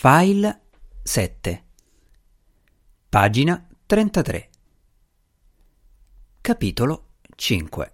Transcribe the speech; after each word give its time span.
File 0.00 0.60
7 1.02 1.64
Pagina 3.08 3.66
33 3.84 4.48
Capitolo 6.40 7.06
5 7.34 7.92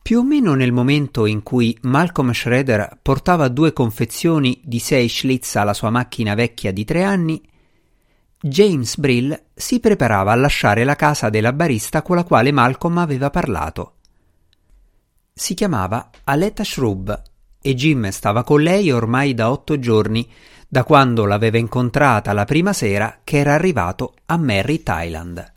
Più 0.00 0.18
o 0.20 0.22
meno 0.22 0.54
nel 0.54 0.70
momento 0.70 1.26
in 1.26 1.42
cui 1.42 1.76
Malcolm 1.82 2.30
Schroeder 2.30 3.00
portava 3.02 3.48
due 3.48 3.72
confezioni 3.72 4.60
di 4.62 4.78
sei 4.78 5.08
Schlitz 5.08 5.56
alla 5.56 5.74
sua 5.74 5.90
macchina 5.90 6.36
vecchia 6.36 6.72
di 6.72 6.84
tre 6.84 7.02
anni, 7.02 7.42
James 8.40 8.96
Brill 8.96 9.46
si 9.54 9.80
preparava 9.80 10.30
a 10.30 10.36
lasciare 10.36 10.84
la 10.84 10.94
casa 10.94 11.30
della 11.30 11.52
barista 11.52 12.02
con 12.02 12.14
la 12.14 12.22
quale 12.22 12.52
Malcolm 12.52 12.98
aveva 12.98 13.28
parlato. 13.28 13.96
Si 15.32 15.54
chiamava 15.54 16.10
Aletta 16.22 16.62
Shrub 16.62 17.27
e 17.60 17.74
Jim 17.74 18.08
stava 18.10 18.44
con 18.44 18.62
lei 18.62 18.90
ormai 18.90 19.34
da 19.34 19.50
otto 19.50 19.78
giorni, 19.78 20.28
da 20.68 20.84
quando 20.84 21.24
l'aveva 21.24 21.58
incontrata 21.58 22.32
la 22.32 22.44
prima 22.44 22.72
sera 22.72 23.20
che 23.24 23.38
era 23.38 23.54
arrivato 23.54 24.14
a 24.26 24.36
Merry 24.36 24.82
Thailand. 24.82 25.52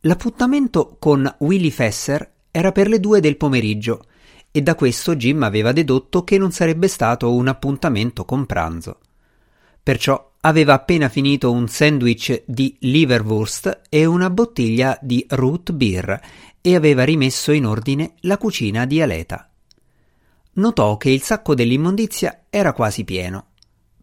L'appuntamento 0.00 0.96
con 0.98 1.32
Willy 1.38 1.70
Fesser 1.70 2.30
era 2.50 2.72
per 2.72 2.88
le 2.88 3.00
due 3.00 3.20
del 3.20 3.36
pomeriggio 3.36 4.04
e 4.50 4.60
da 4.62 4.74
questo 4.74 5.14
Jim 5.14 5.42
aveva 5.42 5.72
dedotto 5.72 6.24
che 6.24 6.38
non 6.38 6.50
sarebbe 6.50 6.88
stato 6.88 7.32
un 7.32 7.48
appuntamento 7.48 8.24
con 8.24 8.44
pranzo. 8.46 8.98
Perciò 9.82 10.32
aveva 10.40 10.74
appena 10.74 11.08
finito 11.08 11.52
un 11.52 11.68
sandwich 11.68 12.42
di 12.46 12.76
liverwurst 12.80 13.82
e 13.88 14.04
una 14.04 14.30
bottiglia 14.30 14.98
di 15.00 15.24
root 15.28 15.72
beer 15.72 16.20
e 16.60 16.74
aveva 16.74 17.04
rimesso 17.04 17.52
in 17.52 17.66
ordine 17.66 18.14
la 18.20 18.38
cucina 18.38 18.84
di 18.84 19.00
Aleta 19.00 19.51
notò 20.54 20.96
che 20.96 21.10
il 21.10 21.22
sacco 21.22 21.54
dell'immondizia 21.54 22.44
era 22.50 22.72
quasi 22.72 23.04
pieno. 23.04 23.46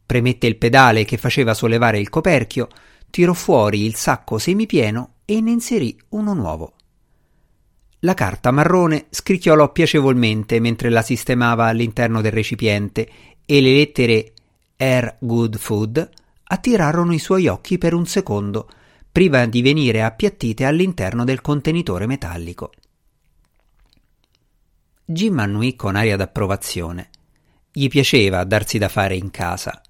Premette 0.05 0.48
il 0.48 0.58
pedale 0.58 1.05
che 1.05 1.17
faceva 1.17 1.53
sollevare 1.53 2.00
il 2.00 2.09
coperchio, 2.09 2.67
tirò 3.09 3.33
fuori 3.33 3.86
il 3.86 3.95
sacco 3.95 4.38
semipieno 4.38 5.16
e 5.25 5.41
ne 5.41 5.52
inserì 5.52 5.97
uno 6.09 6.33
nuovo. 6.33 6.73
La 8.03 8.14
carta 8.14 8.52
marrone 8.52 9.08
scricchiolò 9.09 9.72
piacevolmente 9.72 10.59
mentre 10.59 10.89
la 10.89 11.02
sistemava 11.02 11.66
all'interno 11.66 12.22
del 12.22 12.31
recipiente 12.31 13.09
e 13.45 13.61
le 13.61 13.73
lettere 13.73 14.34
Air 14.78 15.17
Good 15.19 15.58
Food 15.58 16.09
attirarono 16.44 17.13
i 17.13 17.19
suoi 17.19 17.47
occhi 17.47 17.78
per 17.78 17.94
un 17.94 18.06
secondo, 18.06 18.69
prima 19.11 19.45
di 19.45 19.61
venire 19.61 20.02
appiattite 20.02 20.66
all'interno 20.66 21.25
del 21.25 21.41
contenitore 21.41 22.08
metallico. 22.08 22.72
Jim 25.12 25.40
annuì 25.40 25.76
con 25.76 25.96
aria 25.96 26.16
d'approvazione. 26.16 27.10
Gli 27.72 27.88
piaceva 27.88 28.44
darsi 28.44 28.78
da 28.78 28.90
fare 28.90 29.16
in 29.16 29.32
casa. 29.32 29.82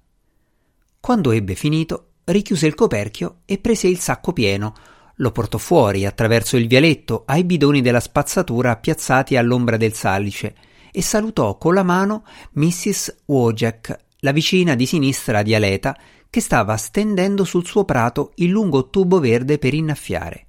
Quando 0.98 1.32
ebbe 1.32 1.54
finito, 1.54 2.12
richiuse 2.24 2.66
il 2.66 2.74
coperchio 2.74 3.40
e 3.44 3.58
prese 3.58 3.86
il 3.86 3.98
sacco 3.98 4.32
pieno, 4.32 4.74
lo 5.16 5.30
portò 5.30 5.58
fuori 5.58 6.06
attraverso 6.06 6.56
il 6.56 6.66
vialetto 6.66 7.24
ai 7.26 7.44
bidoni 7.44 7.82
della 7.82 8.00
spazzatura 8.00 8.78
piazzati 8.78 9.36
all'ombra 9.36 9.76
del 9.76 9.92
salice 9.92 10.56
e 10.90 11.02
salutò 11.02 11.58
con 11.58 11.74
la 11.74 11.82
mano 11.82 12.24
Mrs. 12.52 13.24
Wojak, 13.26 13.98
la 14.20 14.32
vicina 14.32 14.74
di 14.74 14.86
sinistra 14.86 15.42
di 15.42 15.54
Aleta, 15.54 15.98
che 16.30 16.40
stava 16.40 16.78
stendendo 16.78 17.44
sul 17.44 17.66
suo 17.66 17.84
prato 17.84 18.32
il 18.36 18.48
lungo 18.48 18.88
tubo 18.88 19.20
verde 19.20 19.58
per 19.58 19.74
innaffiare. 19.74 20.46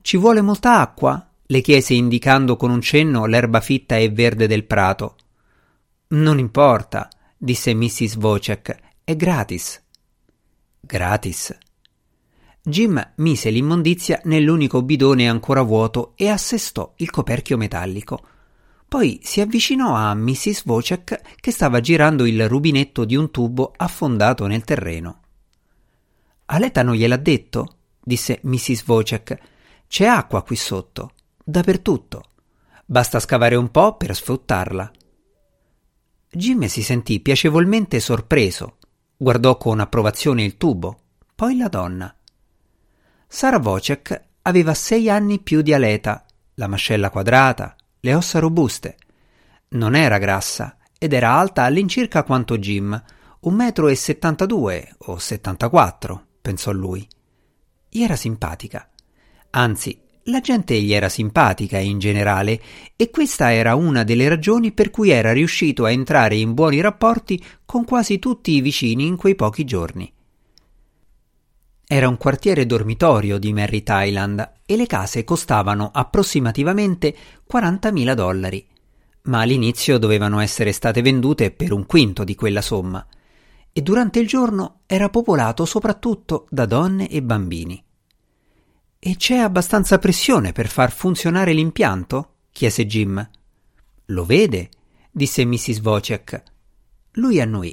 Ci 0.00 0.16
vuole 0.16 0.40
molta 0.40 0.80
acqua? 0.80 1.25
Le 1.48 1.60
chiese 1.60 1.94
indicando 1.94 2.56
con 2.56 2.70
un 2.70 2.80
cenno 2.80 3.26
l'erba 3.26 3.60
fitta 3.60 3.96
e 3.96 4.10
verde 4.10 4.48
del 4.48 4.64
prato. 4.64 5.16
Non 6.08 6.38
importa, 6.38 7.08
disse 7.36 7.72
Mrs. 7.74 8.16
Wojcik, 8.16 8.76
è 9.04 9.14
gratis. 9.14 9.82
Gratis. 10.80 11.56
Jim 12.62 13.12
mise 13.16 13.50
l'immondizia 13.50 14.20
nell'unico 14.24 14.82
bidone 14.82 15.28
ancora 15.28 15.62
vuoto 15.62 16.14
e 16.16 16.28
assestò 16.28 16.94
il 16.96 17.10
coperchio 17.10 17.56
metallico. 17.56 18.20
Poi 18.88 19.20
si 19.22 19.40
avvicinò 19.40 19.94
a 19.94 20.14
Mrs. 20.14 20.64
Wojcik 20.64 21.20
che 21.40 21.50
stava 21.52 21.78
girando 21.78 22.24
il 22.24 22.48
rubinetto 22.48 23.04
di 23.04 23.14
un 23.14 23.30
tubo 23.30 23.72
affondato 23.76 24.46
nel 24.46 24.64
terreno. 24.64 25.20
Aleta 26.46 26.82
non 26.82 26.94
gliel'ha 26.94 27.16
detto? 27.16 27.76
disse 28.02 28.40
Mrs. 28.42 28.84
Wojcik. 28.86 29.38
C'è 29.88 30.06
acqua 30.06 30.42
qui 30.42 30.56
sotto 30.56 31.12
dappertutto. 31.48 32.24
Basta 32.84 33.20
scavare 33.20 33.54
un 33.54 33.70
po' 33.70 33.96
per 33.96 34.16
sfruttarla. 34.16 34.90
Jim 36.28 36.64
si 36.66 36.82
sentì 36.82 37.20
piacevolmente 37.20 38.00
sorpreso. 38.00 38.78
Guardò 39.16 39.56
con 39.56 39.78
approvazione 39.78 40.42
il 40.42 40.56
tubo, 40.56 41.02
poi 41.36 41.56
la 41.56 41.68
donna. 41.68 42.14
Sara 43.28 43.58
Wojcik 43.58 44.24
aveva 44.42 44.74
sei 44.74 45.08
anni 45.08 45.38
più 45.38 45.62
di 45.62 45.72
Aleta, 45.72 46.26
la 46.54 46.66
mascella 46.66 47.10
quadrata, 47.10 47.76
le 48.00 48.14
ossa 48.14 48.40
robuste. 48.40 48.96
Non 49.68 49.94
era 49.94 50.18
grassa 50.18 50.78
ed 50.98 51.12
era 51.12 51.32
alta 51.32 51.62
all'incirca 51.62 52.24
quanto 52.24 52.58
Jim, 52.58 53.00
un 53.40 53.54
metro 53.54 53.86
e 53.86 53.94
settantadue 53.94 54.94
o 54.98 55.18
settantaquattro, 55.18 56.26
pensò 56.42 56.72
lui. 56.72 57.06
Gli 57.88 58.02
era 58.02 58.16
simpatica. 58.16 58.90
Anzi, 59.50 60.05
la 60.28 60.40
gente 60.40 60.80
gli 60.80 60.92
era 60.92 61.08
simpatica 61.08 61.78
in 61.78 61.98
generale 61.98 62.60
e 62.96 63.10
questa 63.10 63.52
era 63.52 63.74
una 63.74 64.02
delle 64.02 64.28
ragioni 64.28 64.72
per 64.72 64.90
cui 64.90 65.10
era 65.10 65.32
riuscito 65.32 65.84
a 65.84 65.90
entrare 65.90 66.36
in 66.36 66.54
buoni 66.54 66.80
rapporti 66.80 67.42
con 67.64 67.84
quasi 67.84 68.18
tutti 68.18 68.52
i 68.52 68.60
vicini 68.60 69.06
in 69.06 69.16
quei 69.16 69.34
pochi 69.34 69.64
giorni. 69.64 70.12
Era 71.88 72.08
un 72.08 72.16
quartiere 72.16 72.66
dormitorio 72.66 73.38
di 73.38 73.52
Merry 73.52 73.84
Thailand 73.84 74.54
e 74.66 74.76
le 74.76 74.86
case 74.86 75.22
costavano 75.22 75.90
approssimativamente 75.92 77.14
40.000 77.52 78.12
dollari, 78.14 78.66
ma 79.22 79.40
all'inizio 79.40 79.98
dovevano 79.98 80.40
essere 80.40 80.72
state 80.72 81.02
vendute 81.02 81.52
per 81.52 81.72
un 81.72 81.86
quinto 81.86 82.24
di 82.24 82.34
quella 82.34 82.62
somma 82.62 83.06
e 83.72 83.82
durante 83.82 84.18
il 84.18 84.26
giorno 84.26 84.80
era 84.86 85.10
popolato 85.10 85.64
soprattutto 85.64 86.46
da 86.50 86.64
donne 86.64 87.08
e 87.08 87.22
bambini. 87.22 87.84
E 89.06 89.14
c'è 89.14 89.36
abbastanza 89.36 90.00
pressione 90.00 90.50
per 90.50 90.66
far 90.66 90.90
funzionare 90.90 91.52
l'impianto? 91.52 92.30
chiese 92.50 92.86
Jim. 92.86 93.30
Lo 94.06 94.24
vede? 94.24 94.68
disse 95.12 95.44
Mrs. 95.44 95.78
Wojcik. 95.78 96.42
Lui 97.12 97.40
annuì. 97.40 97.72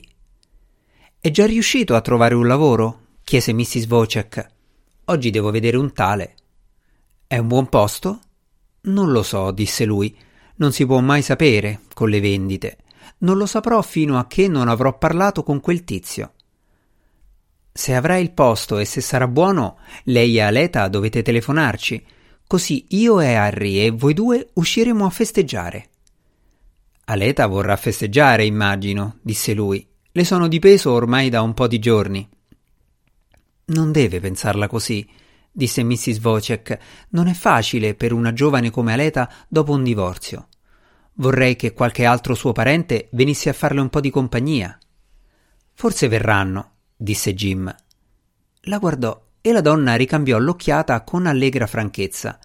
È 1.19 1.31
già 1.31 1.47
riuscito 1.47 1.95
a 1.95 2.01
trovare 2.01 2.35
un 2.35 2.45
lavoro? 2.45 3.15
chiese 3.23 3.51
Mrs. 3.51 3.87
Wojcik. 3.87 4.47
Oggi 5.05 5.31
devo 5.31 5.49
vedere 5.49 5.77
un 5.77 5.91
tale. 5.91 6.35
È 7.25 7.39
un 7.39 7.47
buon 7.47 7.67
posto? 7.67 8.19
Non 8.81 9.11
lo 9.11 9.23
so, 9.23 9.49
disse 9.49 9.85
lui. 9.85 10.15
Non 10.57 10.71
si 10.71 10.85
può 10.85 10.99
mai 10.99 11.23
sapere 11.23 11.79
con 11.95 12.09
le 12.09 12.19
vendite. 12.19 12.77
Non 13.21 13.37
lo 13.37 13.47
saprò 13.47 13.81
fino 13.81 14.19
a 14.19 14.27
che 14.27 14.47
non 14.47 14.67
avrò 14.67 14.95
parlato 14.99 15.41
con 15.41 15.61
quel 15.61 15.83
tizio. 15.83 16.33
Se 17.75 17.95
avrà 17.95 18.17
il 18.17 18.31
posto 18.33 18.77
e 18.77 18.85
se 18.85 19.01
sarà 19.01 19.27
buono, 19.27 19.79
lei 20.03 20.37
e 20.37 20.41
Aleta 20.41 20.87
dovete 20.87 21.23
telefonarci, 21.23 22.05
così 22.45 22.85
io 22.89 23.19
e 23.19 23.33
Harry 23.33 23.79
e 23.79 23.89
voi 23.89 24.13
due 24.13 24.51
usciremo 24.53 25.07
a 25.07 25.09
festeggiare. 25.09 25.89
Aleta 27.05 27.47
vorrà 27.47 27.75
festeggiare, 27.75 28.45
immagino, 28.45 29.17
disse 29.23 29.55
lui. 29.55 29.85
Le 30.11 30.23
sono 30.23 30.47
di 30.47 30.59
peso 30.59 30.91
ormai 30.91 31.29
da 31.29 31.41
un 31.41 31.55
po' 31.55 31.65
di 31.67 31.79
giorni. 31.79 32.29
Non 33.65 33.91
deve 33.91 34.19
pensarla 34.19 34.67
così, 34.67 35.09
disse 35.51 35.83
Mrs. 35.83 36.19
Wojcik. 36.23 36.77
Non 37.09 37.27
è 37.27 37.33
facile 37.33 37.95
per 37.95 38.13
una 38.13 38.33
giovane 38.33 38.69
come 38.69 38.93
Aleta 38.93 39.27
dopo 39.47 39.71
un 39.71 39.83
divorzio. 39.83 40.47
Vorrei 41.15 41.55
che 41.55 41.73
qualche 41.73 42.05
altro 42.05 42.35
suo 42.35 42.51
parente 42.51 43.09
venisse 43.13 43.49
a 43.49 43.53
farle 43.53 43.81
un 43.81 43.89
po' 43.89 43.99
di 43.99 44.11
compagnia. 44.11 44.77
Forse 45.73 46.07
verranno, 46.07 46.72
disse 47.03 47.33
Jim. 47.33 47.75
La 48.61 48.77
guardò 48.77 49.21
e 49.41 49.51
la 49.51 49.59
donna 49.59 49.95
ricambiò 49.95 50.37
l'occhiata 50.37 51.01
con 51.01 51.25
allegra 51.25 51.67
franchezza. 51.67 52.39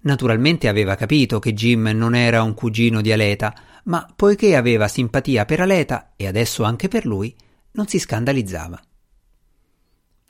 Naturalmente 0.00 0.66
aveva 0.66 0.94
capito 0.94 1.38
che 1.38 1.52
Jim 1.52 1.88
non 1.88 2.14
era 2.14 2.42
un 2.42 2.54
cugino 2.54 3.02
di 3.02 3.12
Aleta, 3.12 3.54
ma 3.84 4.10
poiché 4.16 4.56
aveva 4.56 4.88
simpatia 4.88 5.44
per 5.44 5.60
Aleta 5.60 6.14
e 6.16 6.26
adesso 6.26 6.64
anche 6.64 6.88
per 6.88 7.04
lui, 7.04 7.36
non 7.72 7.86
si 7.86 7.98
scandalizzava. 7.98 8.80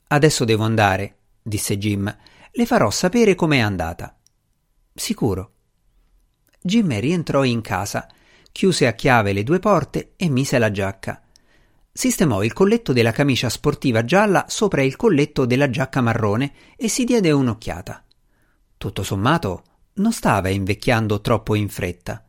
Adesso 0.09 0.45
devo 0.45 0.65
andare, 0.65 1.17
disse 1.41 1.79
Jim. 1.79 2.17
Le 2.51 2.67
farò 2.67 2.91
sapere 2.91 3.37
com'è 3.37 3.59
andata. 3.59 4.19
Sicuro. 4.93 5.53
Jim 6.61 6.99
rientrò 6.99 7.45
in 7.45 7.61
casa, 7.61 8.09
chiuse 8.51 8.89
a 8.89 8.95
chiave 8.95 9.33
le 9.33 9.45
due 9.45 9.61
porte 9.61 10.15
e 10.17 10.29
mise 10.29 10.59
la 10.59 10.73
giacca 10.73 11.23
sistemò 11.99 12.45
il 12.45 12.53
colletto 12.53 12.93
della 12.93 13.11
camicia 13.11 13.49
sportiva 13.49 14.05
gialla 14.05 14.45
sopra 14.47 14.83
il 14.83 14.95
colletto 14.95 15.47
della 15.47 15.69
giacca 15.69 16.01
marrone 16.01 16.53
e 16.77 16.87
si 16.87 17.03
diede 17.03 17.33
un'occhiata. 17.33 18.05
Tutto 18.77 19.03
sommato, 19.03 19.65
non 19.95 20.13
stava 20.13 20.49
invecchiando 20.49 21.21
troppo 21.21 21.57
in 21.57 21.69
fretta. 21.69 22.25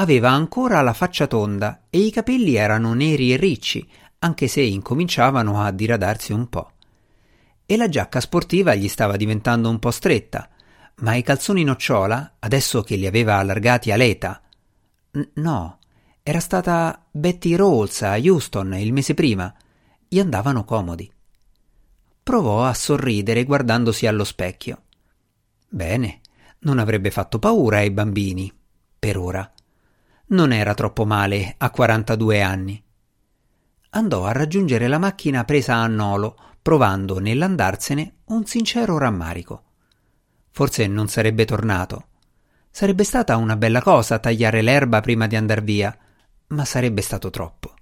aveva 0.00 0.30
ancora 0.30 0.80
la 0.80 0.92
faccia 0.94 1.28
tonda 1.28 1.82
e 1.90 2.00
i 2.00 2.10
capelli 2.10 2.56
erano 2.56 2.92
neri 2.92 3.32
e 3.32 3.36
ricci, 3.36 3.88
anche 4.18 4.48
se 4.48 4.62
incominciavano 4.62 5.62
a 5.62 5.70
diradarsi 5.70 6.32
un 6.32 6.48
po'. 6.48 6.72
E 7.66 7.76
la 7.76 7.88
giacca 7.88 8.18
sportiva 8.18 8.74
gli 8.74 8.88
stava 8.88 9.16
diventando 9.16 9.70
un 9.70 9.78
po' 9.78 9.92
stretta, 9.92 10.50
ma 10.96 11.14
i 11.14 11.22
calzoni 11.22 11.62
nocciola, 11.62 12.34
adesso 12.40 12.82
che 12.82 12.96
li 12.96 13.06
aveva 13.06 13.36
allargati 13.36 13.92
a 13.92 13.96
Leta, 13.96 14.42
n- 15.12 15.28
no, 15.34 15.77
era 16.28 16.40
stata 16.40 17.06
Betty 17.10 17.56
Rawls 17.56 18.02
a 18.02 18.18
Houston 18.18 18.74
il 18.74 18.92
mese 18.92 19.14
prima, 19.14 19.50
gli 20.06 20.18
andavano 20.18 20.62
comodi. 20.62 21.10
Provò 22.22 22.66
a 22.66 22.74
sorridere 22.74 23.44
guardandosi 23.44 24.06
allo 24.06 24.24
specchio. 24.24 24.82
Bene, 25.70 26.20
non 26.58 26.80
avrebbe 26.80 27.10
fatto 27.10 27.38
paura 27.38 27.78
ai 27.78 27.90
bambini, 27.90 28.52
per 28.98 29.16
ora. 29.16 29.50
Non 30.26 30.52
era 30.52 30.74
troppo 30.74 31.06
male 31.06 31.54
a 31.56 31.70
42 31.70 32.42
anni. 32.42 32.84
Andò 33.92 34.26
a 34.26 34.32
raggiungere 34.32 34.86
la 34.86 34.98
macchina 34.98 35.44
presa 35.44 35.76
a 35.76 35.86
nolo, 35.86 36.36
provando 36.60 37.20
nell'andarsene 37.20 38.16
un 38.26 38.44
sincero 38.44 38.98
rammarico. 38.98 39.62
Forse 40.50 40.86
non 40.88 41.08
sarebbe 41.08 41.46
tornato. 41.46 42.08
Sarebbe 42.70 43.04
stata 43.04 43.38
una 43.38 43.56
bella 43.56 43.80
cosa 43.80 44.18
tagliare 44.18 44.60
l'erba 44.60 45.00
prima 45.00 45.26
di 45.26 45.34
andar 45.34 45.62
via, 45.62 45.98
ma 46.48 46.64
sarebbe 46.64 47.02
stato 47.02 47.30
troppo. 47.30 47.74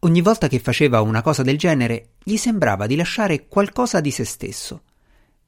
Ogni 0.00 0.20
volta 0.20 0.48
che 0.48 0.58
faceva 0.58 1.00
una 1.00 1.22
cosa 1.22 1.42
del 1.42 1.56
genere, 1.56 2.10
gli 2.22 2.36
sembrava 2.36 2.86
di 2.86 2.96
lasciare 2.96 3.46
qualcosa 3.48 4.00
di 4.00 4.10
se 4.10 4.24
stesso. 4.24 4.82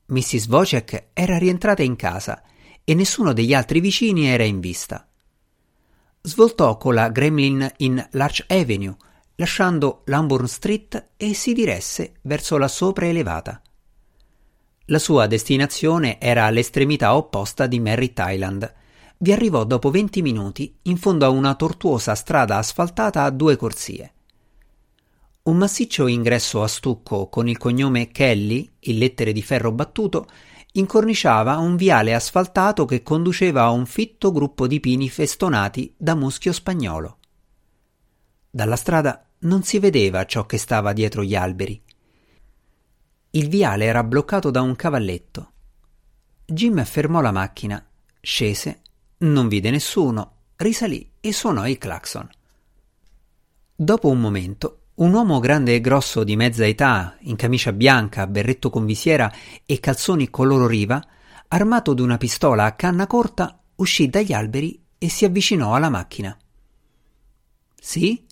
Mrs. 0.07 0.47
Wojciech 0.49 1.09
era 1.13 1.37
rientrata 1.37 1.83
in 1.83 1.97
casa 1.97 2.43
e 2.83 2.95
nessuno 2.95 3.33
degli 3.33 3.53
altri 3.53 3.81
vicini 3.81 4.27
era 4.27 4.45
in 4.45 4.61
vista. 4.61 5.07
Svoltò 6.23 6.77
con 6.79 6.95
la 6.95 7.11
Gremlin 7.11 7.71
in 7.79 8.07
Larch 8.13 8.45
Avenue, 8.49 8.97
lasciando 9.37 10.03
Lambourne 10.07 10.49
Street 10.49 11.11
e 11.17 11.35
si 11.35 11.53
diresse 11.53 12.15
verso 12.23 12.57
la 12.57 12.69
sopraelevata. 12.69 13.63
La 14.87 14.99
sua 14.99 15.27
destinazione 15.27 16.19
era 16.19 16.47
all'estremità 16.47 17.15
opposta 17.15 17.67
di 17.67 17.79
Merritt 17.79 18.19
Island. 18.25 18.75
Vi 19.21 19.33
arrivò 19.33 19.65
dopo 19.65 19.91
venti 19.91 20.23
minuti 20.23 20.79
in 20.83 20.97
fondo 20.97 21.27
a 21.27 21.29
una 21.29 21.57
tortuosa 21.57 22.15
strada 22.15 22.57
asfaltata 22.57 23.25
a 23.25 23.31
due 23.31 23.57
corsie. 23.57 24.13
Un 25.43 25.57
massiccio 25.57 26.07
ingresso 26.07 26.63
a 26.63 26.69
stucco 26.69 27.29
con 27.29 27.49
il 27.49 27.59
cognome 27.59 28.13
Kelly, 28.13 28.71
in 28.81 28.99
lettere 28.99 29.33
di 29.33 29.43
ferro 29.43 29.73
battuto, 29.73 30.29
incorniciava 30.73 31.57
un 31.57 31.75
viale 31.75 32.15
asfaltato 32.15 32.85
che 32.85 33.03
conduceva 33.03 33.63
a 33.63 33.71
un 33.71 33.87
fitto 33.87 34.31
gruppo 34.31 34.69
di 34.69 34.79
pini 34.79 35.09
festonati 35.09 35.93
da 35.97 36.15
muschio 36.15 36.53
spagnolo. 36.53 37.17
Dalla 38.49 38.77
strada 38.77 39.27
non 39.41 39.65
si 39.65 39.81
vedeva 39.81 40.27
ciò 40.27 40.47
che 40.47 40.59
stava 40.59 40.93
dietro 40.93 41.25
gli 41.25 41.35
alberi. 41.35 41.83
Il 43.31 43.49
viale 43.49 43.85
era 43.85 44.05
bloccato 44.05 44.51
da 44.51 44.61
un 44.61 44.77
cavalletto. 44.77 45.53
Jim 46.45 46.85
fermò 46.85 47.21
la 47.21 47.33
macchina, 47.33 47.85
scese, 48.21 48.83
non 49.19 49.49
vide 49.49 49.71
nessuno, 49.71 50.33
risalì 50.57 51.13
e 51.21 51.33
suonò 51.33 51.67
il 51.67 51.79
clacson. 51.79 52.29
Dopo 53.75 54.09
un 54.09 54.21
momento 54.21 54.79
un 54.99 55.13
uomo 55.13 55.39
grande 55.39 55.77
e 55.77 55.81
grosso 55.81 56.25
di 56.25 56.35
mezza 56.35 56.67
età, 56.67 57.17
in 57.21 57.37
camicia 57.37 57.73
bianca, 57.73 58.27
berretto 58.27 58.69
con 58.69 58.85
visiera 58.85 59.33
e 59.65 59.79
calzoni 59.79 60.29
color 60.29 60.69
riva, 60.69 61.01
armato 61.49 61.95
di 61.95 62.03
una 62.03 62.19
pistola 62.19 62.65
a 62.65 62.73
canna 62.73 63.07
corta, 63.07 63.61
uscì 63.77 64.09
dagli 64.09 64.33
alberi 64.33 64.83
e 64.99 65.09
si 65.09 65.25
avvicinò 65.25 65.75
alla 65.75 65.89
macchina. 65.89 66.37
Sì? 67.81 68.27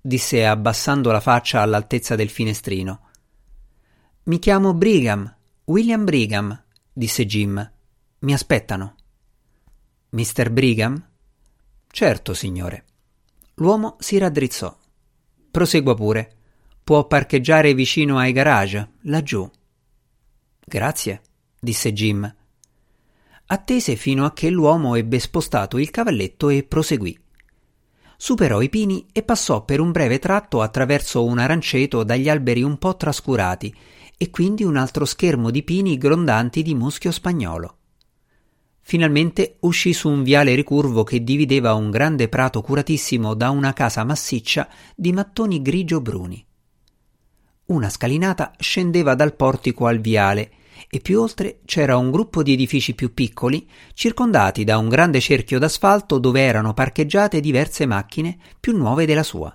disse 0.00 0.46
abbassando 0.46 1.10
la 1.10 1.20
faccia 1.20 1.60
all'altezza 1.60 2.16
del 2.16 2.30
finestrino. 2.30 3.00
Mi 4.24 4.38
chiamo 4.38 4.72
Brigham, 4.72 5.36
William 5.64 6.04
Brigham, 6.04 6.62
disse 6.90 7.26
Jim. 7.26 7.70
Mi 8.20 8.32
aspettano. 8.32 8.94
Mister 10.10 10.50
Brigham? 10.50 11.06
Certo, 11.86 12.32
signore. 12.32 12.84
L'uomo 13.56 13.96
si 13.98 14.16
raddrizzò. 14.16 14.74
Prosegua 15.50 15.94
pure. 15.94 16.36
Può 16.82 17.06
parcheggiare 17.06 17.74
vicino 17.74 18.16
ai 18.16 18.32
garage, 18.32 18.92
laggiù. 19.02 19.46
Grazie, 20.64 21.20
disse 21.60 21.92
Jim. 21.92 22.34
Attese 23.48 23.96
fino 23.96 24.24
a 24.24 24.32
che 24.32 24.48
l'uomo 24.48 24.94
ebbe 24.94 25.18
spostato 25.18 25.76
il 25.76 25.90
cavalletto 25.90 26.48
e 26.48 26.62
proseguì. 26.62 27.18
Superò 28.16 28.62
i 28.62 28.70
pini 28.70 29.06
e 29.12 29.22
passò 29.22 29.62
per 29.62 29.80
un 29.80 29.92
breve 29.92 30.18
tratto 30.18 30.62
attraverso 30.62 31.22
un 31.22 31.38
aranceto 31.38 32.02
dagli 32.02 32.30
alberi 32.30 32.62
un 32.62 32.78
po' 32.78 32.96
trascurati 32.96 33.74
e 34.16 34.30
quindi 34.30 34.64
un 34.64 34.76
altro 34.76 35.04
schermo 35.04 35.50
di 35.50 35.62
pini 35.62 35.98
grondanti 35.98 36.62
di 36.62 36.74
muschio 36.74 37.10
spagnolo. 37.10 37.77
Finalmente 38.88 39.58
uscì 39.60 39.92
su 39.92 40.08
un 40.08 40.22
viale 40.22 40.54
ricurvo 40.54 41.04
che 41.04 41.22
divideva 41.22 41.74
un 41.74 41.90
grande 41.90 42.26
prato 42.30 42.62
curatissimo 42.62 43.34
da 43.34 43.50
una 43.50 43.74
casa 43.74 44.02
massiccia 44.02 44.66
di 44.96 45.12
mattoni 45.12 45.60
grigio-bruni. 45.60 46.42
Una 47.66 47.90
scalinata 47.90 48.52
scendeva 48.58 49.14
dal 49.14 49.36
portico 49.36 49.84
al 49.84 49.98
viale 49.98 50.52
e 50.88 51.00
più 51.00 51.20
oltre 51.20 51.60
c'era 51.66 51.98
un 51.98 52.10
gruppo 52.10 52.42
di 52.42 52.54
edifici 52.54 52.94
più 52.94 53.12
piccoli, 53.12 53.68
circondati 53.92 54.64
da 54.64 54.78
un 54.78 54.88
grande 54.88 55.20
cerchio 55.20 55.58
d'asfalto 55.58 56.18
dove 56.18 56.40
erano 56.40 56.72
parcheggiate 56.72 57.40
diverse 57.40 57.84
macchine 57.84 58.38
più 58.58 58.74
nuove 58.74 59.04
della 59.04 59.22
sua. 59.22 59.54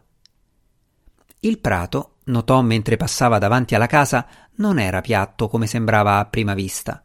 Il 1.40 1.58
prato, 1.58 2.18
notò 2.26 2.62
mentre 2.62 2.98
passava 2.98 3.40
davanti 3.40 3.74
alla 3.74 3.88
casa, 3.88 4.28
non 4.58 4.78
era 4.78 5.02
piatto 5.02 5.48
come 5.48 5.66
sembrava 5.66 6.20
a 6.20 6.26
prima 6.26 6.54
vista. 6.54 7.04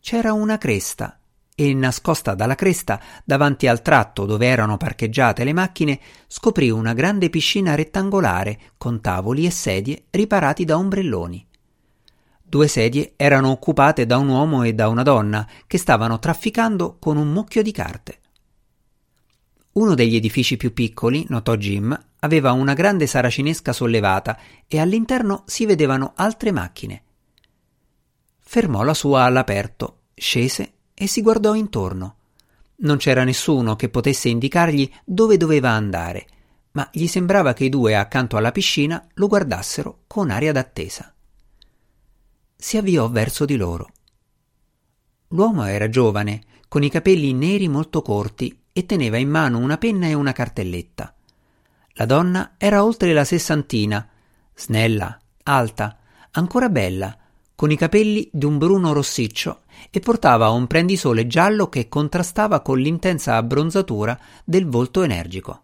C'era 0.00 0.32
una 0.32 0.58
cresta 0.58 1.18
e 1.54 1.74
nascosta 1.74 2.34
dalla 2.34 2.54
cresta, 2.54 3.00
davanti 3.24 3.66
al 3.66 3.82
tratto 3.82 4.24
dove 4.24 4.46
erano 4.46 4.76
parcheggiate 4.76 5.44
le 5.44 5.52
macchine, 5.52 6.00
scoprì 6.26 6.70
una 6.70 6.94
grande 6.94 7.28
piscina 7.28 7.74
rettangolare 7.74 8.58
con 8.78 9.00
tavoli 9.00 9.44
e 9.44 9.50
sedie 9.50 10.04
riparati 10.10 10.64
da 10.64 10.78
ombrelloni. 10.78 11.46
Due 12.42 12.68
sedie 12.68 13.14
erano 13.16 13.50
occupate 13.50 14.06
da 14.06 14.18
un 14.18 14.28
uomo 14.28 14.62
e 14.62 14.74
da 14.74 14.88
una 14.88 15.02
donna 15.02 15.48
che 15.66 15.78
stavano 15.78 16.18
trafficando 16.18 16.96
con 16.98 17.16
un 17.16 17.28
mucchio 17.28 17.62
di 17.62 17.72
carte. 17.72 18.20
Uno 19.72 19.94
degli 19.94 20.16
edifici 20.16 20.58
più 20.58 20.74
piccoli, 20.74 21.24
notò 21.28 21.56
Jim, 21.56 21.98
aveva 22.20 22.52
una 22.52 22.74
grande 22.74 23.06
saracinesca 23.06 23.72
sollevata 23.72 24.38
e 24.66 24.78
all'interno 24.78 25.44
si 25.46 25.64
vedevano 25.64 26.12
altre 26.14 26.52
macchine. 26.52 27.02
Fermò 28.38 28.82
la 28.82 28.92
sua 28.92 29.22
all'aperto, 29.22 30.00
scese 30.14 30.72
e 31.02 31.08
si 31.08 31.20
guardò 31.20 31.56
intorno. 31.56 32.14
Non 32.76 32.96
c'era 32.96 33.24
nessuno 33.24 33.74
che 33.74 33.88
potesse 33.88 34.28
indicargli 34.28 34.88
dove 35.04 35.36
doveva 35.36 35.70
andare, 35.70 36.28
ma 36.72 36.88
gli 36.92 37.08
sembrava 37.08 37.54
che 37.54 37.64
i 37.64 37.68
due 37.68 37.96
accanto 37.96 38.36
alla 38.36 38.52
piscina 38.52 39.04
lo 39.14 39.26
guardassero 39.26 40.02
con 40.06 40.30
aria 40.30 40.52
d'attesa. 40.52 41.12
Si 42.54 42.76
avviò 42.76 43.08
verso 43.08 43.44
di 43.44 43.56
loro. 43.56 43.88
L'uomo 45.30 45.64
era 45.64 45.88
giovane, 45.88 46.42
con 46.68 46.84
i 46.84 46.88
capelli 46.88 47.32
neri 47.32 47.66
molto 47.66 48.00
corti 48.00 48.56
e 48.72 48.86
teneva 48.86 49.16
in 49.16 49.28
mano 49.28 49.58
una 49.58 49.78
penna 49.78 50.06
e 50.06 50.14
una 50.14 50.30
cartelletta. 50.30 51.12
La 51.94 52.04
donna 52.04 52.54
era 52.58 52.84
oltre 52.84 53.12
la 53.12 53.24
sessantina, 53.24 54.08
snella, 54.54 55.18
alta, 55.42 55.98
ancora 56.30 56.68
bella, 56.68 57.18
con 57.56 57.72
i 57.72 57.76
capelli 57.76 58.30
di 58.32 58.44
un 58.44 58.56
bruno 58.58 58.92
rossiccio 58.92 59.62
e 59.90 60.00
portava 60.00 60.50
un 60.50 60.66
prendisole 60.66 61.26
giallo 61.26 61.68
che 61.68 61.88
contrastava 61.88 62.60
con 62.60 62.78
l'intensa 62.78 63.36
abbronzatura 63.36 64.18
del 64.44 64.66
volto 64.66 65.02
energico. 65.02 65.62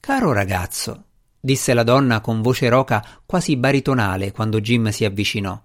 Caro 0.00 0.32
ragazzo, 0.32 1.04
disse 1.40 1.72
la 1.74 1.82
donna 1.82 2.20
con 2.20 2.42
voce 2.42 2.68
roca 2.68 3.04
quasi 3.24 3.56
baritonale 3.56 4.32
quando 4.32 4.60
Jim 4.60 4.88
si 4.90 5.04
avvicinò. 5.04 5.60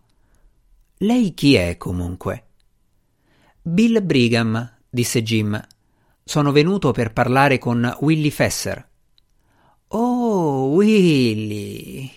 Lei 0.99 1.33
chi 1.33 1.55
è 1.55 1.77
comunque? 1.77 2.45
Bill 3.61 4.03
Brigham, 4.03 4.77
disse 4.89 5.23
Jim. 5.23 5.61
Sono 6.23 6.51
venuto 6.51 6.91
per 6.91 7.13
parlare 7.13 7.57
con 7.57 7.97
Willy 8.01 8.29
Fesser. 8.29 8.87
Oh, 9.87 10.67
Willy, 10.67 12.11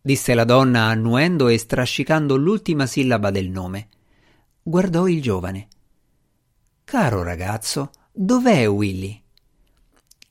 disse 0.00 0.34
la 0.34 0.44
donna 0.44 0.84
annuendo 0.84 1.48
e 1.48 1.58
strascicando 1.58 2.36
l'ultima 2.36 2.86
sillaba 2.86 3.30
del 3.30 3.48
nome. 3.48 3.88
Guardò 4.68 5.06
il 5.06 5.22
giovane. 5.22 5.68
Caro 6.82 7.22
ragazzo, 7.22 7.92
dov'è 8.10 8.68
Willy? 8.68 9.22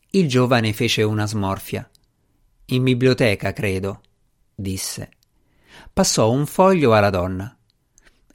Il 0.09 0.27
giovane 0.27 0.73
fece 0.73 1.03
una 1.03 1.25
smorfia. 1.25 1.89
In 2.65 2.83
biblioteca, 2.83 3.53
credo, 3.53 4.01
disse. 4.53 5.11
Passò 5.93 6.29
un 6.31 6.45
foglio 6.47 6.93
alla 6.93 7.09
donna. 7.09 7.57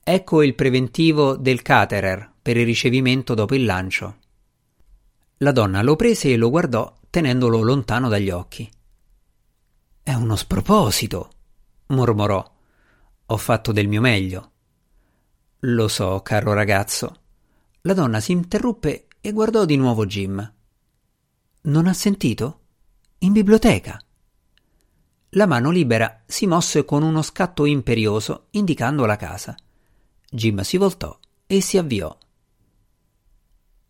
Ecco 0.02 0.42
il 0.42 0.54
preventivo 0.54 1.36
del 1.36 1.60
Caterer 1.60 2.32
per 2.40 2.56
il 2.56 2.64
ricevimento 2.64 3.34
dopo 3.34 3.54
il 3.54 3.66
lancio. 3.66 4.16
La 5.36 5.52
donna 5.52 5.82
lo 5.82 5.96
prese 5.96 6.32
e 6.32 6.38
lo 6.38 6.48
guardò 6.48 6.96
tenendolo 7.10 7.60
lontano 7.60 8.08
dagli 8.08 8.30
occhi. 8.30 8.66
È 10.02 10.14
uno 10.14 10.34
sproposito, 10.36 11.30
mormorò. 11.88 12.52
Ho 13.26 13.36
fatto 13.36 13.70
del 13.70 13.86
mio 13.86 14.00
meglio. 14.00 14.52
Lo 15.64 15.88
so, 15.88 16.22
caro 16.22 16.54
ragazzo. 16.54 17.16
La 17.82 17.92
donna 17.92 18.18
si 18.20 18.32
interruppe 18.32 19.08
e 19.20 19.32
guardò 19.32 19.66
di 19.66 19.76
nuovo 19.76 20.06
Jim. 20.06 20.54
Non 21.62 21.86
ha 21.86 21.92
sentito? 21.92 22.60
In 23.18 23.32
biblioteca. 23.32 24.02
La 25.30 25.46
mano 25.46 25.70
libera 25.70 26.22
si 26.24 26.46
mosse 26.46 26.86
con 26.86 27.02
uno 27.02 27.20
scatto 27.20 27.66
imperioso, 27.66 28.46
indicando 28.52 29.04
la 29.04 29.16
casa. 29.16 29.54
Jim 30.30 30.62
si 30.62 30.78
voltò 30.78 31.18
e 31.46 31.60
si 31.60 31.76
avviò. 31.76 32.16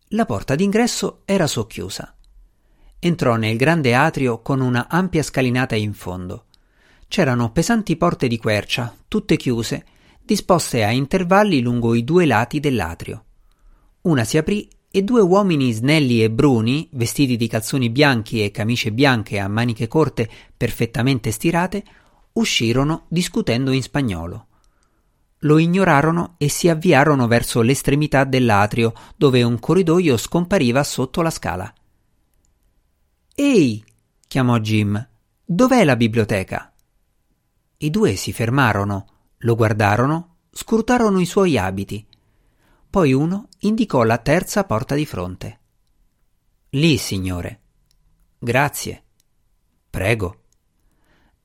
La 0.09 0.25
porta 0.25 0.55
d'ingresso 0.55 1.21
era 1.23 1.47
socchiusa. 1.47 2.15
Entrò 2.99 3.37
nel 3.37 3.55
grande 3.55 3.95
atrio 3.95 4.41
con 4.41 4.59
una 4.59 4.89
ampia 4.89 5.23
scalinata 5.23 5.75
in 5.75 5.93
fondo. 5.93 6.47
C'erano 7.07 7.53
pesanti 7.53 7.95
porte 7.95 8.27
di 8.27 8.37
quercia, 8.37 8.93
tutte 9.07 9.37
chiuse, 9.37 9.85
disposte 10.31 10.85
a 10.85 10.91
intervalli 10.91 11.59
lungo 11.59 11.93
i 11.93 12.05
due 12.05 12.25
lati 12.25 12.61
dell'atrio. 12.61 13.25
Una 14.03 14.23
si 14.23 14.37
aprì 14.37 14.65
e 14.89 15.01
due 15.01 15.19
uomini 15.19 15.73
snelli 15.73 16.23
e 16.23 16.31
bruni, 16.31 16.87
vestiti 16.93 17.35
di 17.35 17.49
calzoni 17.49 17.89
bianchi 17.89 18.41
e 18.41 18.49
camicie 18.49 18.93
bianche 18.93 19.39
a 19.39 19.49
maniche 19.49 19.89
corte 19.89 20.29
perfettamente 20.55 21.31
stirate, 21.31 21.83
uscirono 22.31 23.07
discutendo 23.09 23.71
in 23.71 23.81
spagnolo. 23.81 24.47
Lo 25.39 25.57
ignorarono 25.57 26.35
e 26.37 26.47
si 26.47 26.69
avviarono 26.69 27.27
verso 27.27 27.61
l'estremità 27.61 28.23
dell'atrio, 28.23 28.93
dove 29.17 29.43
un 29.43 29.59
corridoio 29.59 30.15
scompariva 30.15 30.81
sotto 30.85 31.21
la 31.21 31.29
scala. 31.29 31.73
Ehi! 33.35 33.83
chiamò 34.25 34.59
Jim. 34.59 35.09
Dov'è 35.43 35.83
la 35.83 35.97
biblioteca? 35.97 36.71
I 37.79 37.89
due 37.89 38.15
si 38.15 38.31
fermarono, 38.31 39.11
lo 39.41 39.55
guardarono, 39.55 40.37
scrutarono 40.51 41.19
i 41.19 41.25
suoi 41.25 41.57
abiti 41.57 42.05
poi 42.91 43.13
uno 43.13 43.47
indicò 43.59 44.03
la 44.03 44.17
terza 44.17 44.65
porta 44.65 44.95
di 44.95 45.05
fronte. 45.05 45.59
Lì, 46.71 46.97
signore. 46.97 47.61
Grazie. 48.37 49.03
Prego. 49.89 50.41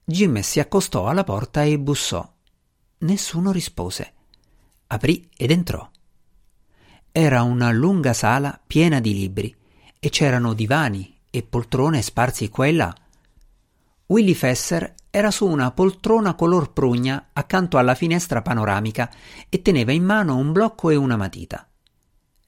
Jim 0.04 0.40
si 0.40 0.58
accostò 0.58 1.06
alla 1.06 1.22
porta 1.22 1.62
e 1.62 1.78
bussò. 1.78 2.28
Nessuno 2.98 3.52
rispose. 3.52 4.12
Aprì 4.88 5.30
ed 5.36 5.52
entrò. 5.52 5.88
Era 7.12 7.44
una 7.44 7.70
lunga 7.70 8.12
sala 8.12 8.60
piena 8.66 8.98
di 8.98 9.14
libri 9.14 9.56
e 10.00 10.08
c'erano 10.08 10.52
divani 10.52 11.16
e 11.30 11.44
poltrone 11.44 12.02
sparsi 12.02 12.48
qua 12.48 12.66
e 12.66 12.72
là. 12.72 12.96
Willy 14.08 14.34
Fesser 14.34 14.94
era 15.10 15.30
su 15.30 15.46
una 15.46 15.72
poltrona 15.72 16.34
color 16.34 16.72
prugna 16.72 17.30
accanto 17.32 17.76
alla 17.76 17.94
finestra 17.94 18.40
panoramica 18.40 19.10
e 19.48 19.62
teneva 19.62 19.90
in 19.90 20.04
mano 20.04 20.36
un 20.36 20.52
blocco 20.52 20.90
e 20.90 20.96
una 20.96 21.16
matita. 21.16 21.68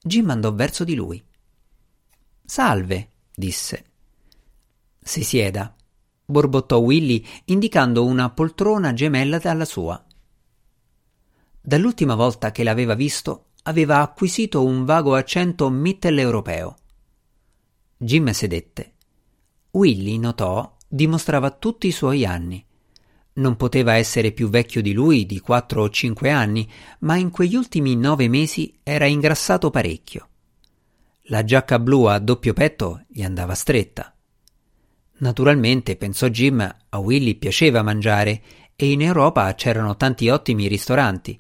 Jim 0.01 0.31
andò 0.31 0.53
verso 0.53 0.85
di 0.85 0.95
lui. 0.95 1.23
Salve, 2.45 3.11
disse. 3.35 3.85
Si 5.01 5.25
sieda, 5.25 5.75
borbottò 6.25 6.79
Willy 6.79 7.27
indicando 7.47 8.05
una 8.05 8.31
poltrona 8.31 8.93
gemella 8.93 9.39
dalla 9.39 9.65
sua. 9.65 10.05
Dall'ultima 11.61 12.15
volta 12.15 12.53
che 12.53 12.63
l'aveva 12.63 12.95
visto 12.95 13.47
aveva 13.63 14.01
acquisito 14.01 14.65
un 14.65 14.85
vago 14.85 15.15
accento 15.17 15.69
mitteleuropeo. 15.71 16.77
Jim 17.97 18.31
sedette. 18.31 18.93
Willy 19.73 20.19
notò 20.19 20.77
dimostrava 20.89 21.51
tutti 21.51 21.87
i 21.87 21.93
suoi 21.93 22.25
anni. 22.25 22.65
Non 23.35 23.57
poteva 23.57 23.95
essere 23.95 24.33
più 24.33 24.49
vecchio 24.49 24.83
di 24.83 24.93
lui 24.93 25.27
di 25.27 25.39
quattro 25.39 25.83
o 25.83 25.91
cinque 25.91 26.31
anni, 26.31 26.69
ma 27.01 27.17
in 27.17 27.31
quegli 27.31 27.55
ultimi 27.55 27.95
nove 27.95 28.29
mesi 28.29 28.79
era 28.83 29.07
ingrassato 29.07 29.71
parecchio. 29.71 30.29
La 31.31 31.45
giacca 31.45 31.79
blu 31.79 32.05
a 32.05 32.19
doppio 32.19 32.53
petto 32.55 33.05
gli 33.07 33.23
andava 33.23 33.55
stretta. 33.55 34.13
Naturalmente, 35.19 35.97
pensò 35.97 36.29
Jim, 36.29 36.77
a 36.89 36.99
Willy 36.99 37.35
piaceva 37.35 37.83
mangiare 37.83 38.43
e 38.75 38.91
in 38.91 39.03
Europa 39.03 39.53
c'erano 39.55 39.97
tanti 39.97 40.29
ottimi 40.29 40.69
ristoranti. 40.69 41.39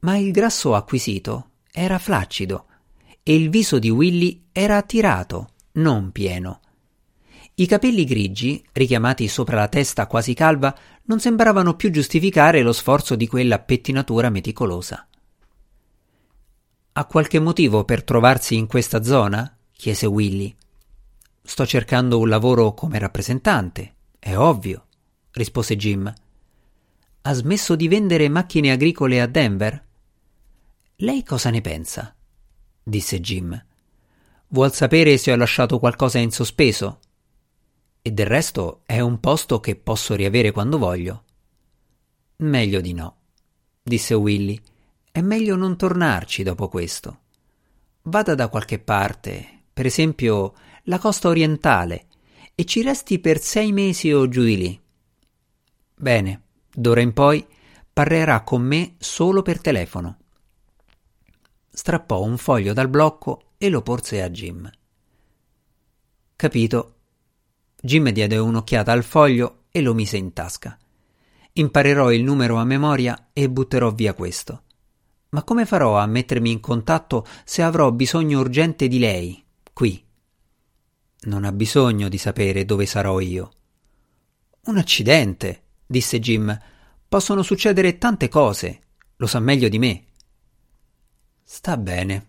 Ma 0.00 0.16
il 0.16 0.30
grasso 0.32 0.74
acquisito 0.74 1.50
era 1.72 1.98
flaccido 1.98 2.66
e 3.22 3.34
il 3.34 3.48
viso 3.48 3.78
di 3.78 3.90
Willy 3.90 4.48
era 4.52 4.76
attirato, 4.76 5.50
non 5.72 6.10
pieno. 6.10 6.60
I 7.60 7.66
capelli 7.66 8.04
grigi, 8.04 8.64
richiamati 8.72 9.28
sopra 9.28 9.56
la 9.56 9.68
testa 9.68 10.06
quasi 10.06 10.32
calva, 10.32 10.74
non 11.04 11.20
sembravano 11.20 11.76
più 11.76 11.90
giustificare 11.90 12.62
lo 12.62 12.72
sforzo 12.72 13.16
di 13.16 13.26
quella 13.26 13.58
pettinatura 13.58 14.30
meticolosa. 14.30 15.06
Ha 16.92 17.04
qualche 17.04 17.38
motivo 17.38 17.84
per 17.84 18.02
trovarsi 18.02 18.54
in 18.54 18.66
questa 18.66 19.02
zona? 19.02 19.58
chiese 19.72 20.06
Willy. 20.06 20.56
Sto 21.42 21.66
cercando 21.66 22.18
un 22.18 22.30
lavoro 22.30 22.72
come 22.72 22.98
rappresentante, 22.98 23.94
è 24.18 24.34
ovvio, 24.34 24.86
rispose 25.32 25.76
Jim. 25.76 26.10
Ha 27.20 27.32
smesso 27.34 27.76
di 27.76 27.88
vendere 27.88 28.30
macchine 28.30 28.70
agricole 28.70 29.20
a 29.20 29.26
Denver? 29.26 29.84
Lei 30.96 31.22
cosa 31.22 31.50
ne 31.50 31.60
pensa? 31.60 32.14
disse 32.82 33.20
Jim. 33.20 33.64
Vuol 34.48 34.72
sapere 34.72 35.18
se 35.18 35.30
ho 35.30 35.36
lasciato 35.36 35.78
qualcosa 35.78 36.18
in 36.18 36.30
sospeso? 36.30 37.00
E 38.02 38.10
del 38.12 38.26
resto 38.26 38.82
è 38.86 39.00
un 39.00 39.20
posto 39.20 39.60
che 39.60 39.76
posso 39.76 40.14
riavere 40.14 40.52
quando 40.52 40.78
voglio. 40.78 41.24
Meglio 42.36 42.80
di 42.80 42.94
no, 42.94 43.16
disse 43.82 44.14
Willy. 44.14 44.58
È 45.12 45.20
meglio 45.20 45.56
non 45.56 45.76
tornarci 45.76 46.42
dopo 46.42 46.68
questo. 46.68 47.20
Vada 48.02 48.34
da 48.34 48.48
qualche 48.48 48.78
parte, 48.78 49.64
per 49.72 49.84
esempio 49.84 50.54
la 50.84 50.98
costa 50.98 51.28
orientale, 51.28 52.06
e 52.54 52.64
ci 52.64 52.82
resti 52.82 53.18
per 53.18 53.38
sei 53.38 53.72
mesi 53.72 54.12
o 54.12 54.28
giù 54.28 54.44
di 54.44 54.56
lì. 54.56 54.80
Bene, 55.94 56.42
d'ora 56.72 57.00
in 57.00 57.12
poi 57.12 57.46
parlerà 57.92 58.42
con 58.42 58.62
me 58.62 58.94
solo 58.98 59.42
per 59.42 59.60
telefono. 59.60 60.16
Strappò 61.68 62.22
un 62.22 62.38
foglio 62.38 62.72
dal 62.72 62.88
blocco 62.88 63.52
e 63.58 63.68
lo 63.68 63.82
porse 63.82 64.22
a 64.22 64.30
Jim. 64.30 64.70
Capito, 66.36 66.99
Jim 67.82 68.10
diede 68.10 68.36
un'occhiata 68.36 68.92
al 68.92 69.02
foglio 69.02 69.64
e 69.70 69.80
lo 69.80 69.94
mise 69.94 70.16
in 70.16 70.32
tasca. 70.32 70.78
Imparerò 71.52 72.12
il 72.12 72.22
numero 72.22 72.56
a 72.56 72.64
memoria 72.64 73.30
e 73.32 73.48
butterò 73.48 73.90
via 73.92 74.14
questo. 74.14 74.62
Ma 75.30 75.42
come 75.42 75.64
farò 75.64 75.98
a 75.98 76.06
mettermi 76.06 76.50
in 76.50 76.60
contatto 76.60 77.26
se 77.44 77.62
avrò 77.62 77.90
bisogno 77.92 78.40
urgente 78.40 78.88
di 78.88 78.98
lei, 78.98 79.42
qui? 79.72 80.04
Non 81.22 81.44
ha 81.44 81.52
bisogno 81.52 82.08
di 82.08 82.18
sapere 82.18 82.64
dove 82.64 82.86
sarò 82.86 83.20
io. 83.20 83.52
Un 84.62 84.78
accidente, 84.78 85.62
disse 85.86 86.18
Jim. 86.18 86.58
Possono 87.08 87.42
succedere 87.42 87.98
tante 87.98 88.28
cose. 88.28 88.80
Lo 89.16 89.26
sa 89.26 89.40
meglio 89.40 89.68
di 89.68 89.78
me. 89.78 90.04
Sta 91.42 91.76
bene. 91.76 92.28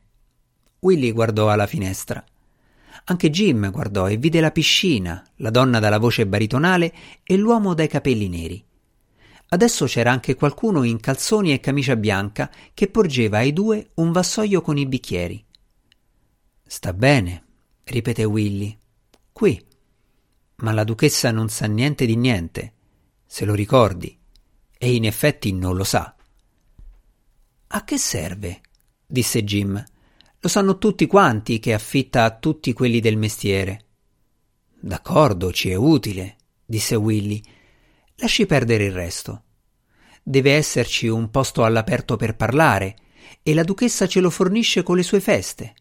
Willy 0.79 1.11
guardò 1.11 1.49
alla 1.49 1.67
finestra. 1.67 2.23
Anche 3.05 3.29
Jim 3.29 3.71
guardò 3.71 4.09
e 4.09 4.17
vide 4.17 4.39
la 4.39 4.51
piscina, 4.51 5.23
la 5.37 5.49
donna 5.49 5.79
dalla 5.79 5.97
voce 5.97 6.27
baritonale 6.27 6.93
e 7.23 7.35
l'uomo 7.35 7.73
dai 7.73 7.87
capelli 7.87 8.29
neri. 8.29 8.63
Adesso 9.53 9.85
c'era 9.85 10.11
anche 10.11 10.35
qualcuno 10.35 10.83
in 10.83 10.99
calzoni 10.99 11.51
e 11.51 11.59
camicia 11.59 11.97
bianca 11.97 12.49
che 12.73 12.87
porgeva 12.87 13.39
ai 13.39 13.51
due 13.51 13.89
un 13.95 14.11
vassoio 14.11 14.61
con 14.61 14.77
i 14.77 14.85
bicchieri. 14.85 15.43
Sta 16.65 16.93
bene, 16.93 17.43
ripeté 17.83 18.23
Willy. 18.23 18.77
Qui. 19.33 19.65
Ma 20.57 20.71
la 20.71 20.85
duchessa 20.85 21.31
non 21.31 21.49
sa 21.49 21.65
niente 21.65 22.05
di 22.05 22.15
niente, 22.15 22.73
se 23.25 23.43
lo 23.43 23.53
ricordi, 23.53 24.17
e 24.77 24.93
in 24.93 25.05
effetti 25.05 25.51
non 25.51 25.75
lo 25.75 25.83
sa. 25.83 26.15
A 27.67 27.83
che 27.83 27.97
serve? 27.97 28.61
disse 29.05 29.43
Jim. 29.43 29.83
Lo 30.43 30.49
sanno 30.49 30.79
tutti 30.79 31.05
quanti 31.05 31.59
che 31.59 31.71
affitta 31.71 32.23
a 32.23 32.35
tutti 32.35 32.73
quelli 32.73 32.99
del 32.99 33.15
mestiere. 33.15 33.85
D'accordo, 34.79 35.51
ci 35.51 35.69
è 35.69 35.75
utile, 35.75 36.37
disse 36.65 36.95
Willy. 36.95 37.39
Lasci 38.15 38.47
perdere 38.47 38.85
il 38.85 38.91
resto. 38.91 39.43
Deve 40.23 40.53
esserci 40.53 41.07
un 41.07 41.29
posto 41.29 41.63
all'aperto 41.63 42.15
per 42.15 42.35
parlare, 42.35 42.95
e 43.43 43.53
la 43.53 43.63
duchessa 43.63 44.07
ce 44.07 44.19
lo 44.19 44.31
fornisce 44.31 44.81
con 44.81 44.95
le 44.95 45.03
sue 45.03 45.19
feste. 45.19 45.75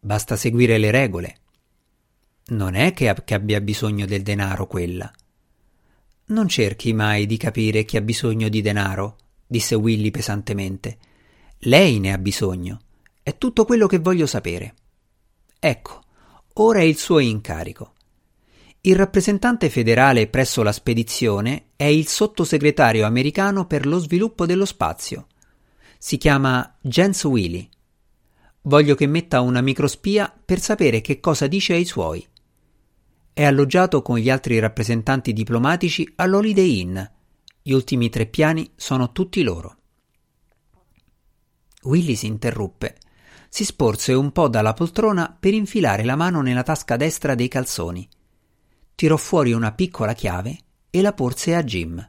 Basta 0.00 0.34
seguire 0.34 0.78
le 0.78 0.90
regole. 0.90 1.36
Non 2.46 2.74
è 2.74 2.94
che, 2.94 3.14
che 3.22 3.34
abbia 3.34 3.60
bisogno 3.60 4.06
del 4.06 4.22
denaro 4.22 4.66
quella. 4.66 5.12
Non 6.28 6.48
cerchi 6.48 6.94
mai 6.94 7.26
di 7.26 7.36
capire 7.36 7.84
chi 7.84 7.98
ha 7.98 8.00
bisogno 8.00 8.48
di 8.48 8.62
denaro, 8.62 9.18
disse 9.46 9.74
Willy 9.74 10.10
pesantemente. 10.10 10.96
Lei 11.58 11.98
ne 11.98 12.14
ha 12.14 12.18
bisogno. 12.18 12.80
È 13.26 13.38
tutto 13.38 13.64
quello 13.64 13.88
che 13.88 13.98
voglio 13.98 14.24
sapere. 14.24 14.76
Ecco, 15.58 16.00
ora 16.52 16.78
è 16.78 16.82
il 16.82 16.96
suo 16.96 17.18
incarico. 17.18 17.94
Il 18.82 18.94
rappresentante 18.94 19.68
federale 19.68 20.28
presso 20.28 20.62
la 20.62 20.70
spedizione 20.70 21.70
è 21.74 21.86
il 21.86 22.06
sottosegretario 22.06 23.04
americano 23.04 23.66
per 23.66 23.84
lo 23.84 23.98
sviluppo 23.98 24.46
dello 24.46 24.64
spazio. 24.64 25.26
Si 25.98 26.18
chiama 26.18 26.76
Jens 26.80 27.24
Willy. 27.24 27.68
Voglio 28.60 28.94
che 28.94 29.08
metta 29.08 29.40
una 29.40 29.60
microspia 29.60 30.32
per 30.44 30.60
sapere 30.60 31.00
che 31.00 31.18
cosa 31.18 31.48
dice 31.48 31.72
ai 31.72 31.84
suoi. 31.84 32.24
È 33.32 33.42
alloggiato 33.42 34.02
con 34.02 34.18
gli 34.18 34.30
altri 34.30 34.60
rappresentanti 34.60 35.32
diplomatici 35.32 36.08
all'Holiday 36.14 36.78
Inn. 36.78 36.98
Gli 37.60 37.72
ultimi 37.72 38.08
tre 38.08 38.26
piani 38.26 38.70
sono 38.76 39.10
tutti 39.10 39.42
loro. 39.42 39.78
Willy 41.82 42.14
si 42.14 42.26
interruppe. 42.26 42.98
Si 43.56 43.64
sporse 43.64 44.12
un 44.12 44.32
po' 44.32 44.48
dalla 44.48 44.74
poltrona 44.74 45.34
per 45.40 45.54
infilare 45.54 46.04
la 46.04 46.14
mano 46.14 46.42
nella 46.42 46.62
tasca 46.62 46.96
destra 46.96 47.34
dei 47.34 47.48
calzoni 47.48 48.06
tirò 48.96 49.16
fuori 49.18 49.52
una 49.52 49.72
piccola 49.72 50.14
chiave 50.14 50.58
e 50.90 51.02
la 51.02 51.12
porse 51.12 51.54
a 51.54 51.62
Jim. 51.62 52.04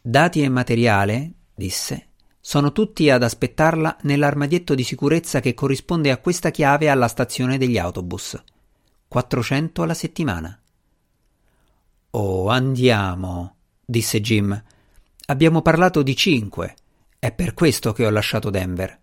Dati 0.00 0.42
e 0.42 0.48
materiale, 0.48 1.32
disse, 1.54 2.08
sono 2.40 2.72
tutti 2.72 3.10
ad 3.10 3.22
aspettarla 3.22 3.98
nell'armadietto 4.02 4.74
di 4.74 4.82
sicurezza 4.82 5.40
che 5.40 5.54
corrisponde 5.54 6.10
a 6.10 6.16
questa 6.16 6.50
chiave 6.50 6.88
alla 6.88 7.06
stazione 7.06 7.58
degli 7.58 7.78
autobus. 7.78 8.42
400 9.06 9.82
alla 9.82 9.94
settimana. 9.94 10.58
Oh, 12.12 12.48
andiamo, 12.48 13.56
disse 13.84 14.20
Jim. 14.22 14.62
Abbiamo 15.26 15.60
parlato 15.60 16.02
di 16.02 16.16
cinque. 16.16 16.76
È 17.18 17.30
per 17.30 17.52
questo 17.52 17.92
che 17.92 18.06
ho 18.06 18.10
lasciato 18.10 18.48
Denver. 18.48 18.98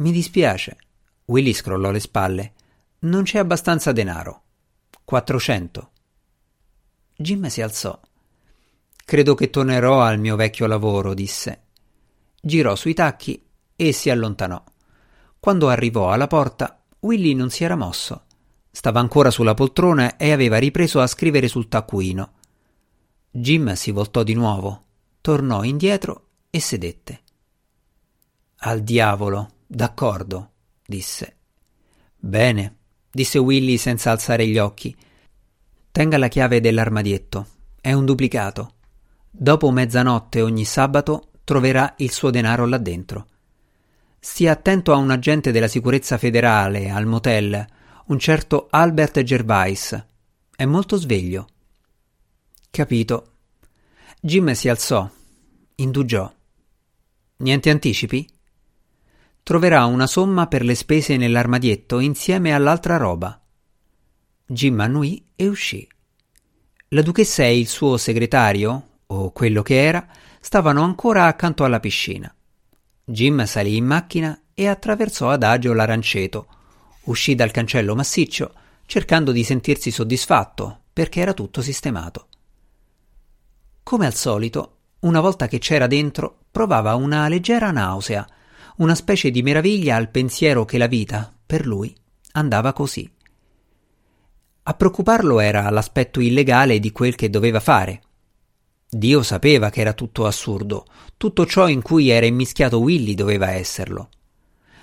Mi 0.00 0.12
dispiace. 0.12 0.78
Willy 1.26 1.52
scrollò 1.52 1.90
le 1.90 2.00
spalle. 2.00 2.52
Non 3.00 3.24
c'è 3.24 3.38
abbastanza 3.38 3.92
denaro. 3.92 4.42
400. 5.04 5.90
Jim 7.16 7.46
si 7.48 7.60
alzò. 7.60 8.00
Credo 9.04 9.34
che 9.34 9.50
tornerò 9.50 10.00
al 10.00 10.18
mio 10.18 10.36
vecchio 10.36 10.66
lavoro, 10.66 11.12
disse. 11.12 11.64
Girò 12.40 12.76
sui 12.76 12.94
tacchi 12.94 13.44
e 13.76 13.92
si 13.92 14.08
allontanò. 14.08 14.62
Quando 15.38 15.68
arrivò 15.68 16.10
alla 16.10 16.26
porta, 16.26 16.82
Willy 17.00 17.34
non 17.34 17.50
si 17.50 17.64
era 17.64 17.76
mosso. 17.76 18.24
Stava 18.70 19.00
ancora 19.00 19.30
sulla 19.30 19.52
poltrona 19.52 20.16
e 20.16 20.32
aveva 20.32 20.56
ripreso 20.56 21.00
a 21.00 21.06
scrivere 21.06 21.46
sul 21.46 21.68
taccuino. 21.68 22.32
Jim 23.30 23.74
si 23.74 23.90
voltò 23.90 24.22
di 24.22 24.32
nuovo, 24.32 24.84
tornò 25.20 25.62
indietro 25.62 26.28
e 26.48 26.58
sedette. 26.60 27.20
Al 28.60 28.82
diavolo, 28.82 29.50
d'accordo, 29.72 30.50
disse. 30.84 31.36
Bene, 32.16 32.78
disse 33.08 33.38
Willy 33.38 33.76
senza 33.76 34.10
alzare 34.10 34.44
gli 34.48 34.58
occhi. 34.58 34.94
Tenga 35.92 36.18
la 36.18 36.26
chiave 36.26 36.60
dell'armadietto. 36.60 37.46
È 37.80 37.92
un 37.92 38.04
duplicato. 38.04 38.74
Dopo 39.30 39.70
mezzanotte 39.70 40.42
ogni 40.42 40.64
sabato 40.64 41.30
troverà 41.44 41.94
il 41.98 42.10
suo 42.10 42.30
denaro 42.30 42.66
là 42.66 42.78
dentro. 42.78 43.28
Stia 44.18 44.52
attento 44.52 44.92
a 44.92 44.96
un 44.96 45.10
agente 45.12 45.52
della 45.52 45.68
sicurezza 45.68 46.18
federale 46.18 46.90
al 46.90 47.06
motel, 47.06 47.64
un 48.06 48.18
certo 48.18 48.66
Albert 48.70 49.22
Gervais. 49.22 50.06
È 50.54 50.64
molto 50.64 50.96
sveglio. 50.96 51.46
Capito. 52.70 53.34
Jim 54.20 54.50
si 54.52 54.68
alzò, 54.68 55.08
indugiò. 55.76 56.30
Niente 57.36 57.70
anticipi? 57.70 58.28
Troverà 59.42 59.84
una 59.84 60.06
somma 60.06 60.46
per 60.46 60.64
le 60.64 60.74
spese 60.74 61.16
nell'armadietto 61.16 61.98
insieme 61.98 62.54
all'altra 62.54 62.96
roba. 62.96 63.40
Jim 64.46 64.80
annui 64.80 65.24
e 65.36 65.48
uscì. 65.48 65.86
La 66.88 67.02
duchessa 67.02 67.44
e 67.44 67.58
il 67.58 67.68
suo 67.68 67.96
segretario, 67.96 68.88
o 69.06 69.30
quello 69.32 69.62
che 69.62 69.82
era, 69.82 70.06
stavano 70.40 70.82
ancora 70.82 71.26
accanto 71.26 71.64
alla 71.64 71.80
piscina. 71.80 72.34
Jim 73.04 73.44
salì 73.44 73.76
in 73.76 73.84
macchina 73.84 74.40
e 74.54 74.66
attraversò 74.66 75.30
adagio 75.30 75.72
l'aranceto. 75.72 76.46
Uscì 77.04 77.34
dal 77.34 77.50
cancello 77.50 77.94
massiccio, 77.94 78.52
cercando 78.86 79.32
di 79.32 79.44
sentirsi 79.44 79.90
soddisfatto, 79.90 80.80
perché 80.92 81.20
era 81.20 81.32
tutto 81.32 81.62
sistemato. 81.62 82.26
Come 83.82 84.06
al 84.06 84.14
solito, 84.14 84.76
una 85.00 85.20
volta 85.20 85.48
che 85.48 85.58
c'era 85.58 85.86
dentro, 85.86 86.44
provava 86.50 86.94
una 86.94 87.26
leggera 87.28 87.70
nausea 87.70 88.26
una 88.80 88.94
specie 88.94 89.30
di 89.30 89.42
meraviglia 89.42 89.96
al 89.96 90.10
pensiero 90.10 90.64
che 90.64 90.78
la 90.78 90.86
vita, 90.86 91.34
per 91.44 91.66
lui, 91.66 91.94
andava 92.32 92.72
così. 92.72 93.10
A 94.62 94.74
preoccuparlo 94.74 95.38
era 95.38 95.68
l'aspetto 95.68 96.18
illegale 96.20 96.78
di 96.78 96.90
quel 96.90 97.14
che 97.14 97.28
doveva 97.28 97.60
fare. 97.60 98.00
Dio 98.88 99.22
sapeva 99.22 99.68
che 99.68 99.82
era 99.82 99.92
tutto 99.92 100.24
assurdo, 100.24 100.86
tutto 101.18 101.44
ciò 101.44 101.68
in 101.68 101.82
cui 101.82 102.08
era 102.08 102.24
immischiato 102.24 102.78
Willy 102.78 103.14
doveva 103.14 103.50
esserlo. 103.50 104.08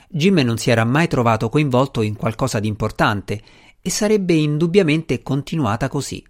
Jim 0.07 0.35
non 0.37 0.59
si 0.59 0.69
era 0.69 0.85
mai 0.85 1.07
trovato 1.07 1.49
coinvolto 1.49 2.01
in 2.01 2.15
qualcosa 2.15 2.59
di 2.59 2.67
importante 2.67 3.41
e 3.81 3.89
sarebbe 3.89 4.33
indubbiamente 4.33 5.23
continuata 5.23 5.87
così. 5.87 6.23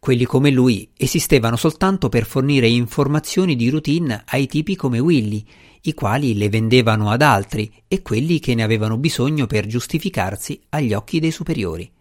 Quelli 0.00 0.24
come 0.24 0.50
lui 0.50 0.90
esistevano 0.96 1.56
soltanto 1.56 2.08
per 2.08 2.24
fornire 2.24 2.66
informazioni 2.66 3.54
di 3.54 3.68
routine 3.68 4.22
ai 4.28 4.46
tipi 4.46 4.74
come 4.74 4.98
Willy, 4.98 5.44
i 5.82 5.92
quali 5.92 6.38
le 6.38 6.48
vendevano 6.48 7.10
ad 7.10 7.20
altri 7.20 7.70
e 7.86 8.00
quelli 8.00 8.38
che 8.38 8.54
ne 8.54 8.62
avevano 8.62 8.96
bisogno 8.96 9.46
per 9.46 9.66
giustificarsi 9.66 10.58
agli 10.70 10.94
occhi 10.94 11.20
dei 11.20 11.30
superiori. 11.30 11.92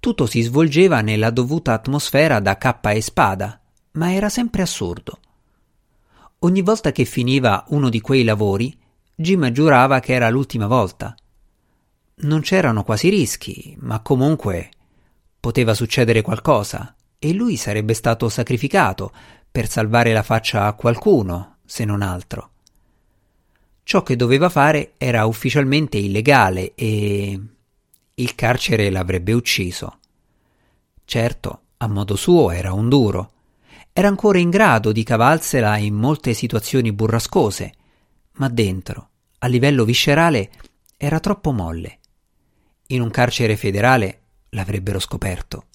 Tutto 0.00 0.26
si 0.26 0.40
svolgeva 0.42 1.02
nella 1.02 1.30
dovuta 1.30 1.72
atmosfera 1.72 2.40
da 2.40 2.58
cappa 2.58 2.90
e 2.90 3.00
spada, 3.00 3.60
ma 3.92 4.12
era 4.12 4.28
sempre 4.28 4.62
assurdo. 4.62 5.20
Ogni 6.40 6.62
volta 6.62 6.90
che 6.90 7.04
finiva 7.04 7.64
uno 7.68 7.88
di 7.88 8.00
quei 8.00 8.24
lavori, 8.24 8.76
Jim 9.14 9.52
giurava 9.52 10.00
che 10.00 10.14
era 10.14 10.28
l'ultima 10.30 10.66
volta. 10.66 11.14
Non 12.16 12.40
c'erano 12.40 12.82
quasi 12.82 13.08
rischi, 13.08 13.76
ma 13.80 14.00
comunque 14.00 14.70
Poteva 15.40 15.74
succedere 15.74 16.22
qualcosa 16.22 16.94
e 17.18 17.32
lui 17.32 17.56
sarebbe 17.56 17.94
stato 17.94 18.28
sacrificato 18.28 19.12
per 19.50 19.68
salvare 19.68 20.12
la 20.12 20.22
faccia 20.22 20.66
a 20.66 20.72
qualcuno, 20.74 21.56
se 21.64 21.84
non 21.84 22.02
altro. 22.02 22.50
Ciò 23.82 24.02
che 24.02 24.16
doveva 24.16 24.48
fare 24.48 24.94
era 24.98 25.26
ufficialmente 25.26 25.96
illegale 25.96 26.74
e 26.74 27.40
il 28.14 28.34
carcere 28.34 28.90
l'avrebbe 28.90 29.32
ucciso. 29.32 29.98
Certo, 31.04 31.60
a 31.76 31.86
modo 31.86 32.16
suo 32.16 32.50
era 32.50 32.72
un 32.72 32.88
duro. 32.88 33.32
Era 33.92 34.08
ancora 34.08 34.38
in 34.38 34.50
grado 34.50 34.90
di 34.92 35.04
cavalsela 35.04 35.76
in 35.76 35.94
molte 35.94 36.34
situazioni 36.34 36.92
burrascose, 36.92 37.72
ma 38.32 38.48
dentro, 38.48 39.10
a 39.38 39.46
livello 39.46 39.84
viscerale, 39.84 40.50
era 40.96 41.20
troppo 41.20 41.52
molle. 41.52 41.98
In 42.88 43.02
un 43.02 43.10
carcere 43.10 43.56
federale 43.56 44.20
l'avrebbero 44.56 44.98
scoperto. 44.98 45.66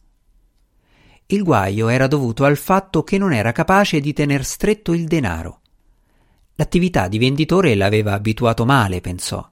Il 1.28 1.44
guaio 1.44 1.88
era 1.88 2.08
dovuto 2.08 2.44
al 2.44 2.58
fatto 2.58 3.04
che 3.04 3.18
non 3.18 3.32
era 3.32 3.54
capace 3.54 4.02
di 4.02 4.12
tener 4.12 4.44
stretto 4.44 4.92
il 4.92 5.06
denaro. 5.06 5.62
L'attività 6.56 7.08
di 7.08 7.18
venditore 7.18 7.76
l'aveva 7.76 8.14
abituato 8.14 8.66
male, 8.66 9.00
pensò. 9.00 9.48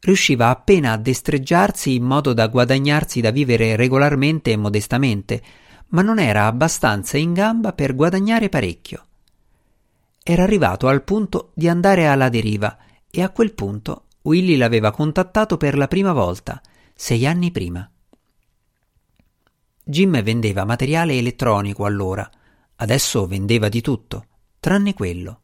Riusciva 0.00 0.50
appena 0.50 0.92
a 0.92 0.98
destreggiarsi 0.98 1.94
in 1.94 2.02
modo 2.02 2.34
da 2.34 2.48
guadagnarsi 2.48 3.20
da 3.20 3.30
vivere 3.30 3.74
regolarmente 3.74 4.52
e 4.52 4.56
modestamente, 4.56 5.42
ma 5.88 6.02
non 6.02 6.18
era 6.18 6.44
abbastanza 6.44 7.16
in 7.16 7.32
gamba 7.32 7.72
per 7.72 7.94
guadagnare 7.94 8.50
parecchio. 8.50 9.06
Era 10.22 10.42
arrivato 10.42 10.88
al 10.88 11.02
punto 11.02 11.52
di 11.54 11.68
andare 11.68 12.06
alla 12.06 12.28
deriva 12.28 12.76
e 13.10 13.22
a 13.22 13.30
quel 13.30 13.54
punto 13.54 14.04
Willy 14.22 14.56
l'aveva 14.56 14.90
contattato 14.90 15.56
per 15.56 15.76
la 15.78 15.88
prima 15.88 16.12
volta, 16.12 16.60
sei 16.94 17.26
anni 17.26 17.50
prima. 17.50 17.90
Jim 19.90 20.20
vendeva 20.22 20.66
materiale 20.66 21.16
elettronico 21.16 21.86
allora, 21.86 22.30
adesso 22.76 23.26
vendeva 23.26 23.70
di 23.70 23.80
tutto, 23.80 24.26
tranne 24.60 24.92
quello. 24.92 25.40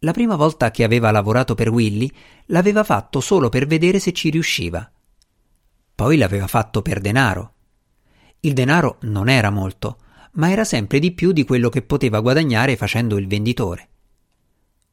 La 0.00 0.12
prima 0.12 0.36
volta 0.36 0.70
che 0.70 0.84
aveva 0.84 1.10
lavorato 1.10 1.54
per 1.54 1.70
Willy 1.70 2.12
l'aveva 2.48 2.84
fatto 2.84 3.20
solo 3.20 3.48
per 3.48 3.66
vedere 3.66 3.98
se 3.98 4.12
ci 4.12 4.28
riusciva. 4.28 4.92
Poi 5.94 6.18
l'aveva 6.18 6.46
fatto 6.48 6.82
per 6.82 7.00
denaro. 7.00 7.54
Il 8.40 8.52
denaro 8.52 8.98
non 9.04 9.30
era 9.30 9.48
molto, 9.48 10.00
ma 10.32 10.50
era 10.50 10.64
sempre 10.64 10.98
di 10.98 11.12
più 11.12 11.32
di 11.32 11.46
quello 11.46 11.70
che 11.70 11.80
poteva 11.80 12.20
guadagnare 12.20 12.76
facendo 12.76 13.16
il 13.16 13.26
venditore. 13.26 13.88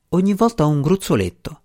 Ogni 0.09 0.33
volta 0.35 0.65
un 0.65 0.81
gruzzoletto. 0.81 1.63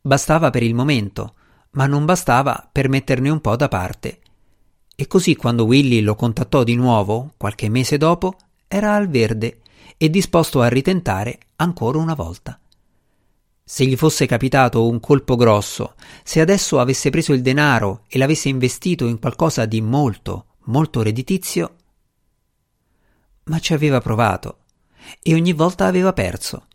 Bastava 0.00 0.48
per 0.48 0.62
il 0.62 0.74
momento, 0.74 1.34
ma 1.72 1.84
non 1.84 2.06
bastava 2.06 2.66
per 2.72 2.88
metterne 2.88 3.28
un 3.28 3.42
po' 3.42 3.54
da 3.56 3.68
parte 3.68 4.20
e 4.96 5.06
così 5.06 5.36
quando 5.36 5.64
Willy 5.64 6.00
lo 6.00 6.14
contattò 6.14 6.64
di 6.64 6.74
nuovo, 6.74 7.34
qualche 7.36 7.68
mese 7.68 7.98
dopo, 7.98 8.36
era 8.66 8.94
al 8.94 9.08
verde 9.08 9.60
e 9.98 10.08
disposto 10.08 10.62
a 10.62 10.68
ritentare 10.68 11.38
ancora 11.56 11.98
una 11.98 12.14
volta. 12.14 12.58
Se 13.62 13.84
gli 13.84 13.96
fosse 13.96 14.26
capitato 14.26 14.88
un 14.88 14.98
colpo 14.98 15.36
grosso, 15.36 15.94
se 16.24 16.40
adesso 16.40 16.80
avesse 16.80 17.10
preso 17.10 17.34
il 17.34 17.42
denaro 17.42 18.04
e 18.08 18.16
l'avesse 18.16 18.48
investito 18.48 19.06
in 19.06 19.18
qualcosa 19.18 19.66
di 19.66 19.82
molto, 19.82 20.46
molto 20.64 21.02
redditizio, 21.02 21.74
ma 23.44 23.58
ci 23.58 23.74
aveva 23.74 24.00
provato 24.00 24.58
e 25.22 25.34
ogni 25.34 25.52
volta 25.52 25.86
aveva 25.86 26.12
perso. 26.12 26.66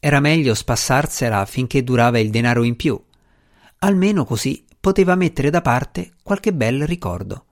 Era 0.00 0.20
meglio 0.20 0.54
spassarsela 0.54 1.44
finché 1.46 1.84
durava 1.84 2.18
il 2.18 2.30
denaro 2.30 2.62
in 2.62 2.76
più. 2.76 3.00
Almeno 3.78 4.24
così 4.24 4.64
poteva 4.84 5.14
mettere 5.14 5.48
da 5.48 5.62
parte 5.62 6.12
qualche 6.22 6.52
bel 6.52 6.86
ricordo. 6.86 7.46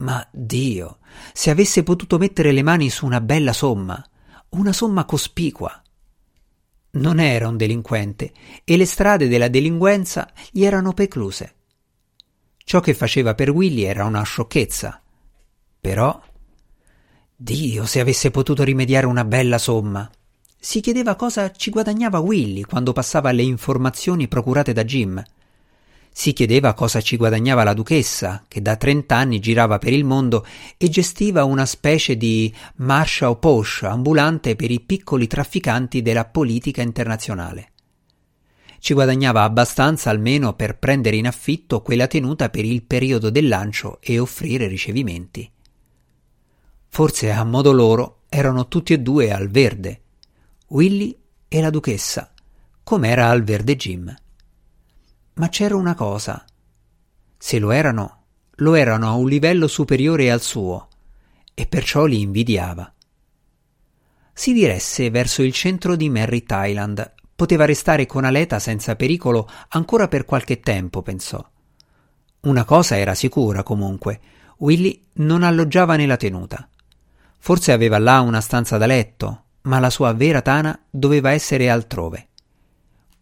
Ma 0.00 0.28
Dio, 0.30 0.98
se 1.32 1.48
avesse 1.48 1.82
potuto 1.82 2.18
mettere 2.18 2.52
le 2.52 2.62
mani 2.62 2.90
su 2.90 3.06
una 3.06 3.22
bella 3.22 3.54
somma, 3.54 4.06
una 4.50 4.74
somma 4.74 5.06
cospicua. 5.06 5.82
Non 6.90 7.20
era 7.20 7.48
un 7.48 7.56
delinquente 7.56 8.34
e 8.64 8.76
le 8.76 8.84
strade 8.84 9.28
della 9.28 9.48
delinquenza 9.48 10.30
gli 10.50 10.62
erano 10.62 10.92
precluse. 10.92 11.54
Ciò 12.58 12.80
che 12.80 12.92
faceva 12.92 13.34
per 13.34 13.48
Willy 13.48 13.84
era 13.84 14.04
una 14.04 14.22
sciocchezza. 14.22 15.00
Però, 15.80 16.22
Dio, 17.34 17.86
se 17.86 17.98
avesse 17.98 18.30
potuto 18.30 18.62
rimediare 18.62 19.06
una 19.06 19.24
bella 19.24 19.56
somma. 19.56 20.10
Si 20.58 20.80
chiedeva 20.80 21.16
cosa 21.16 21.50
ci 21.50 21.70
guadagnava 21.70 22.18
Willy 22.18 22.60
quando 22.60 22.92
passava 22.92 23.30
le 23.32 23.42
informazioni 23.42 24.28
procurate 24.28 24.74
da 24.74 24.84
Jim. 24.84 25.24
Si 26.12 26.32
chiedeva 26.32 26.74
cosa 26.74 27.00
ci 27.00 27.16
guadagnava 27.16 27.62
la 27.62 27.72
duchessa, 27.72 28.44
che 28.48 28.60
da 28.60 28.76
trent'anni 28.76 29.38
girava 29.38 29.78
per 29.78 29.92
il 29.92 30.04
mondo 30.04 30.44
e 30.76 30.88
gestiva 30.88 31.44
una 31.44 31.64
specie 31.64 32.16
di 32.16 32.52
Marshall 32.76 33.38
Posh 33.38 33.82
ambulante 33.84 34.56
per 34.56 34.70
i 34.70 34.80
piccoli 34.80 35.26
trafficanti 35.26 36.02
della 36.02 36.24
politica 36.24 36.82
internazionale. 36.82 37.70
Ci 38.80 38.94
guadagnava 38.94 39.42
abbastanza 39.42 40.10
almeno 40.10 40.54
per 40.54 40.78
prendere 40.78 41.16
in 41.16 41.26
affitto 41.26 41.82
quella 41.82 42.06
tenuta 42.06 42.48
per 42.48 42.64
il 42.64 42.82
periodo 42.82 43.30
del 43.30 43.46
lancio 43.46 43.98
e 44.00 44.18
offrire 44.18 44.66
ricevimenti. 44.66 45.50
Forse 46.88 47.30
a 47.30 47.44
modo 47.44 47.72
loro 47.72 48.22
erano 48.28 48.68
tutti 48.68 48.92
e 48.92 48.98
due 48.98 49.32
al 49.32 49.48
verde, 49.48 50.00
Willy 50.68 51.16
e 51.46 51.60
la 51.60 51.70
duchessa, 51.70 52.32
com'era 52.82 53.28
al 53.28 53.42
verde 53.44 53.76
Jim. 53.76 54.16
Ma 55.40 55.48
c'era 55.48 55.74
una 55.74 55.94
cosa. 55.94 56.44
Se 57.38 57.58
lo 57.58 57.70
erano, 57.70 58.24
lo 58.56 58.74
erano 58.74 59.08
a 59.08 59.14
un 59.14 59.26
livello 59.26 59.68
superiore 59.68 60.30
al 60.30 60.42
suo, 60.42 60.88
e 61.54 61.66
perciò 61.66 62.04
li 62.04 62.20
invidiava. 62.20 62.92
Si 64.34 64.52
diresse 64.52 65.08
verso 65.08 65.42
il 65.42 65.54
centro 65.54 65.96
di 65.96 66.10
Merritt 66.10 66.50
Island. 66.54 67.14
Poteva 67.34 67.64
restare 67.64 68.04
con 68.04 68.26
Aleta 68.26 68.58
senza 68.58 68.96
pericolo 68.96 69.48
ancora 69.68 70.08
per 70.08 70.26
qualche 70.26 70.60
tempo, 70.60 71.00
pensò. 71.00 71.42
Una 72.40 72.66
cosa 72.66 72.98
era 72.98 73.14
sicura, 73.14 73.62
comunque. 73.62 74.20
Willy 74.58 75.02
non 75.14 75.42
alloggiava 75.42 75.96
nella 75.96 76.18
tenuta. 76.18 76.68
Forse 77.38 77.72
aveva 77.72 77.98
là 77.98 78.20
una 78.20 78.42
stanza 78.42 78.76
da 78.76 78.84
letto, 78.84 79.44
ma 79.62 79.78
la 79.78 79.88
sua 79.88 80.12
vera 80.12 80.42
tana 80.42 80.78
doveva 80.90 81.30
essere 81.30 81.70
altrove. 81.70 82.28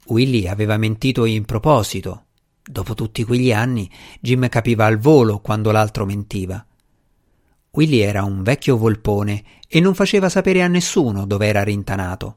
Willy 0.09 0.47
aveva 0.47 0.77
mentito 0.77 1.25
in 1.25 1.45
proposito. 1.45 2.25
Dopo 2.63 2.95
tutti 2.95 3.25
quegli 3.25 3.53
anni, 3.53 3.91
Jim 4.21 4.49
capiva 4.49 4.87
al 4.87 4.99
volo 4.99 5.41
quando 5.41 5.71
l'altro 5.71 6.05
mentiva. 6.05 6.65
Willy 7.71 7.99
era 7.99 8.25
un 8.25 8.43
vecchio 8.43 8.77
volpone 8.77 9.45
e 9.69 9.81
non 9.81 9.95
faceva 9.95 10.29
sapere 10.29 10.63
a 10.63 10.69
nessuno 10.69 11.27
dove 11.27 11.47
era 11.47 11.63
rintanato. 11.63 12.37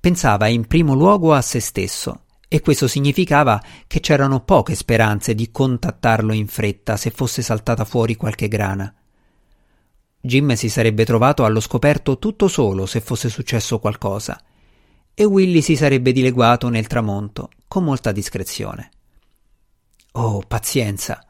Pensava 0.00 0.46
in 0.48 0.66
primo 0.66 0.94
luogo 0.94 1.34
a 1.34 1.40
se 1.40 1.60
stesso, 1.60 2.24
e 2.46 2.60
questo 2.60 2.86
significava 2.86 3.62
che 3.86 4.00
c'erano 4.00 4.40
poche 4.40 4.74
speranze 4.74 5.34
di 5.34 5.50
contattarlo 5.50 6.32
in 6.32 6.46
fretta 6.46 6.96
se 6.96 7.10
fosse 7.10 7.42
saltata 7.42 7.84
fuori 7.84 8.14
qualche 8.14 8.48
grana. 8.48 8.94
Jim 10.20 10.52
si 10.54 10.68
sarebbe 10.68 11.04
trovato 11.04 11.44
allo 11.44 11.60
scoperto 11.60 12.18
tutto 12.18 12.48
solo 12.48 12.86
se 12.86 13.00
fosse 13.00 13.28
successo 13.28 13.78
qualcosa 13.78 14.40
e 15.20 15.24
Willy 15.24 15.62
si 15.62 15.74
sarebbe 15.74 16.12
dileguato 16.12 16.68
nel 16.68 16.86
tramonto 16.86 17.50
con 17.66 17.82
molta 17.82 18.12
discrezione. 18.12 18.90
Oh, 20.12 20.44
pazienza! 20.46 21.26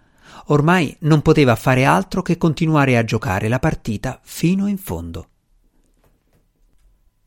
Ormai 0.49 0.95
non 1.01 1.23
poteva 1.23 1.57
fare 1.57 1.87
altro 1.87 2.21
che 2.21 2.37
continuare 2.37 2.99
a 2.99 3.05
giocare 3.05 3.49
la 3.49 3.59
partita 3.59 4.21
fino 4.23 4.67
in 4.67 4.77
fondo. 4.77 5.29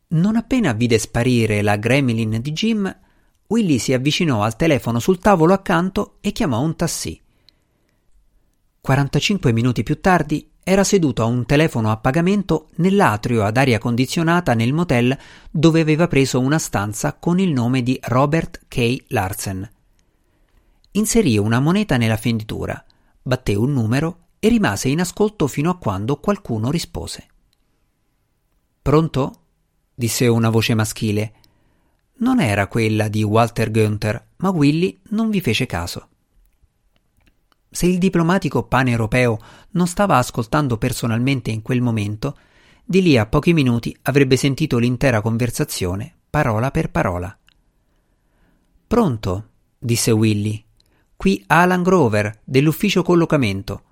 Non 0.10 0.36
appena 0.36 0.74
vide 0.74 1.00
sparire 1.00 1.64
la 1.64 1.78
gremlin 1.78 2.40
di 2.40 2.52
Jim, 2.52 3.00
Willy 3.48 3.80
si 3.80 3.94
avvicinò 3.94 4.44
al 4.44 4.56
telefono 4.56 5.00
sul 5.00 5.18
tavolo 5.18 5.54
accanto 5.54 6.18
e 6.22 6.32
chiamò 6.32 6.62
un 6.62 6.76
tassì. 6.76 7.20
45 8.82 9.52
minuti 9.52 9.82
più 9.82 10.00
tardi 10.00 10.51
era 10.64 10.84
seduto 10.84 11.24
a 11.24 11.26
un 11.26 11.46
telefono 11.46 11.90
a 11.90 11.98
pagamento 11.98 12.70
nell'atrio 12.76 13.44
ad 13.44 13.58
aria 13.58 13.80
condizionata 13.80 14.54
nel 14.54 14.74
motel 14.74 15.18
dove 15.50 15.82
aveva 15.82 16.08
preso 16.08 16.40
una 16.40 16.60
stanza 16.60 17.14
con 17.14 17.40
il 17.40 17.52
nome 17.52 17.82
di 17.82 18.00
Robert 18.04 18.62
K. 18.68 19.06
Larsen. 19.08 19.70
Inserì 20.92 21.38
una 21.38 21.60
moneta 21.60 21.98
nella 21.98 22.18
fenditura, 22.18 22.84
batté 23.22 23.56
un 23.56 23.74
numero 23.74 24.28
e 24.40 24.50
rimase 24.50 24.90
in 24.90 25.00
ascolto 25.00 25.48
fino 25.48 25.70
a 25.70 25.78
quando 25.78 26.18
qualcuno 26.18 26.70
rispose. 26.70 27.28
Pronto? 28.82 29.36
disse 29.94 30.28
una 30.28 30.50
voce 30.50 30.74
maschile. 30.74 31.34
Non 32.18 32.40
era 32.40 32.68
quella 32.68 33.08
di 33.08 33.24
Walter 33.24 33.72
Günther, 33.72 34.28
ma 34.38 34.50
Willy 34.50 35.00
non 35.10 35.30
vi 35.30 35.42
fece 35.42 35.66
caso. 35.66 36.10
Se 37.82 37.88
il 37.88 37.98
diplomatico 37.98 38.62
paneuropeo 38.62 39.40
non 39.72 39.88
stava 39.88 40.18
ascoltando 40.18 40.78
personalmente 40.78 41.50
in 41.50 41.64
quel 41.64 41.82
momento, 41.82 42.38
di 42.86 43.02
lì 43.02 43.18
a 43.18 43.26
pochi 43.26 43.54
minuti 43.54 43.98
avrebbe 44.04 44.36
sentito 44.36 44.78
l'intera 44.78 45.20
conversazione, 45.20 46.14
parola 46.30 46.70
per 46.70 46.92
parola. 46.92 47.36
Pronto? 48.86 49.48
disse 49.80 50.12
Willy. 50.12 50.64
Qui 51.16 51.44
Alan 51.48 51.82
Grover, 51.82 52.42
dell'ufficio 52.44 53.02
collocamento. 53.02 53.86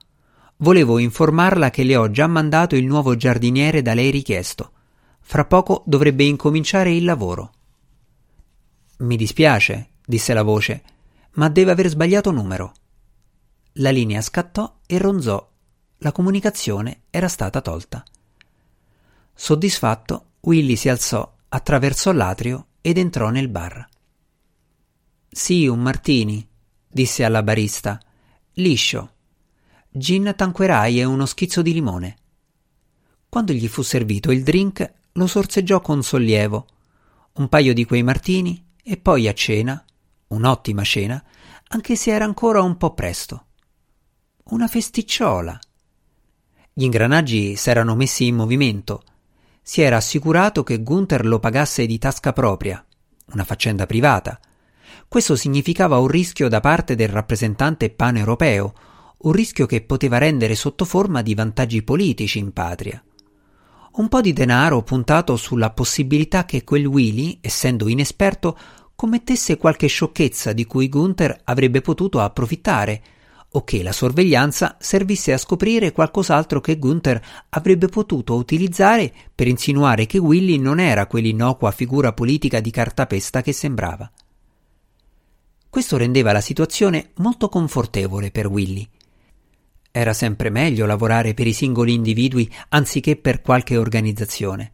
Volevo 0.58 1.00
informarla 1.00 1.72
che 1.72 1.82
le 1.82 1.96
ho 1.96 2.12
già 2.12 2.28
mandato 2.28 2.76
il 2.76 2.86
nuovo 2.86 3.16
giardiniere 3.16 3.82
da 3.82 3.96
lei 3.96 4.12
richiesto. 4.12 4.72
Fra 5.20 5.46
poco 5.46 5.82
dovrebbe 5.88 6.26
incominciare 6.26 6.94
il 6.94 7.06
lavoro. 7.06 7.54
Mi 8.98 9.16
dispiace, 9.16 9.94
disse 10.06 10.36
la 10.36 10.44
voce, 10.44 10.84
ma 11.38 11.50
deve 11.50 11.72
aver 11.72 11.88
sbagliato 11.88 12.30
numero. 12.30 12.74
La 13.82 13.92
linea 13.92 14.22
scattò 14.22 14.80
e 14.86 14.98
ronzò. 14.98 15.50
La 16.00 16.12
comunicazione 16.12 17.04
era 17.10 17.30
stata 17.30 17.62
tolta. 17.62 18.04
Soddisfatto, 19.34 20.32
Willy 20.42 20.76
si 20.76 20.90
alzò, 20.90 21.38
attraversò 21.48 22.12
l'atrio 22.12 22.68
ed 22.82 22.98
entrò 22.98 23.30
nel 23.30 23.48
bar. 23.48 23.88
Sì, 25.30 25.66
un 25.68 25.80
martini, 25.80 26.46
disse 26.90 27.24
alla 27.24 27.42
barista. 27.42 27.98
Liscio. 28.56 29.14
Gin 29.90 30.34
tanquerai 30.36 31.00
e 31.00 31.06
uno 31.06 31.26
schizzo 31.26 31.62
di 31.62 31.72
limone. 31.72 32.18
Quando 33.30 33.54
gli 33.54 33.68
fu 33.70 33.82
servito 33.82 34.32
il 34.32 34.44
drink, 34.44 34.94
lo 35.14 35.26
sorseggiò 35.26 35.80
con 35.80 36.04
sollievo. 36.04 36.68
Un 37.36 37.48
paio 37.48 37.74
di 37.74 37.86
quei 37.86 38.04
martini 38.04 38.62
e 38.84 38.98
poi 38.98 39.30
a 39.30 39.34
cena, 39.34 39.82
un'ottima 40.28 40.84
cena, 40.84 41.24
anche 41.70 41.96
se 41.96 42.12
era 42.12 42.26
ancora 42.26 42.62
un 42.62 42.76
po' 42.76 42.94
presto 42.94 43.46
una 44.52 44.68
festicciola. 44.68 45.60
Gli 46.74 46.84
ingranaggi 46.84 47.56
s'erano 47.56 47.96
messi 47.96 48.26
in 48.26 48.36
movimento. 48.36 49.04
Si 49.62 49.82
era 49.82 49.98
assicurato 49.98 50.64
che 50.64 50.82
Gunther 50.82 51.26
lo 51.26 51.40
pagasse 51.40 51.86
di 51.86 52.00
tasca 52.00 52.34
propria, 52.34 52.84
una 53.34 53.44
faccenda 53.44 53.86
privata. 53.86 54.40
Questo 55.08 55.36
significava 55.36 56.00
un 56.00 56.08
rischio 56.08 56.48
da 56.48 56.62
parte 56.62 56.96
del 56.96 57.10
rappresentante 57.10 57.92
paneuropeo, 57.92 58.74
un 59.20 59.32
rischio 59.32 59.68
che 59.68 59.82
poteva 59.82 60.18
rendere 60.18 60.56
sotto 60.56 60.84
forma 60.84 61.22
di 61.22 61.36
vantaggi 61.36 61.84
politici 61.84 62.40
in 62.40 62.52
patria. 62.52 63.04
Un 63.94 64.08
po' 64.08 64.22
di 64.22 64.34
denaro 64.34 64.82
puntato 64.82 65.36
sulla 65.36 65.72
possibilità 65.72 66.46
che 66.46 66.64
quel 66.64 66.88
Willy, 66.88 67.38
essendo 67.42 67.88
inesperto, 67.88 68.58
commettesse 68.96 69.58
qualche 69.58 69.88
sciocchezza 69.88 70.54
di 70.54 70.66
cui 70.66 70.90
Gunther 70.90 71.42
avrebbe 71.44 71.82
potuto 71.82 72.20
approfittare, 72.20 73.04
o 73.52 73.64
che 73.64 73.82
la 73.82 73.92
sorveglianza 73.92 74.78
servisse 74.80 75.34
a 75.34 75.38
scoprire 75.38 75.92
qualcos'altro 75.92 76.62
che 76.62 76.78
Gunther 76.78 77.22
avrebbe 77.50 77.88
potuto 77.88 78.36
utilizzare 78.36 79.12
per 79.34 79.48
insinuare 79.48 80.06
che 80.06 80.20
Willy 80.20 80.58
non 80.58 80.80
era 80.80 81.08
quell'innocua 81.08 81.72
figura 81.72 82.14
politica 82.14 82.60
di 82.60 82.70
cartapesta 82.70 83.42
che 83.42 83.54
sembrava. 83.54 84.12
Questo 85.70 85.98
rendeva 85.98 86.32
la 86.32 86.42
situazione 86.42 87.12
molto 87.16 87.50
confortevole 87.50 88.32
per 88.32 88.48
Willy. 88.48 88.88
Era 89.92 90.14
sempre 90.14 90.50
meglio 90.50 90.86
lavorare 90.86 91.34
per 91.34 91.48
i 91.48 91.54
singoli 91.54 91.94
individui 91.94 92.52
anziché 92.70 93.16
per 93.16 93.42
qualche 93.42 93.78
organizzazione. 93.78 94.72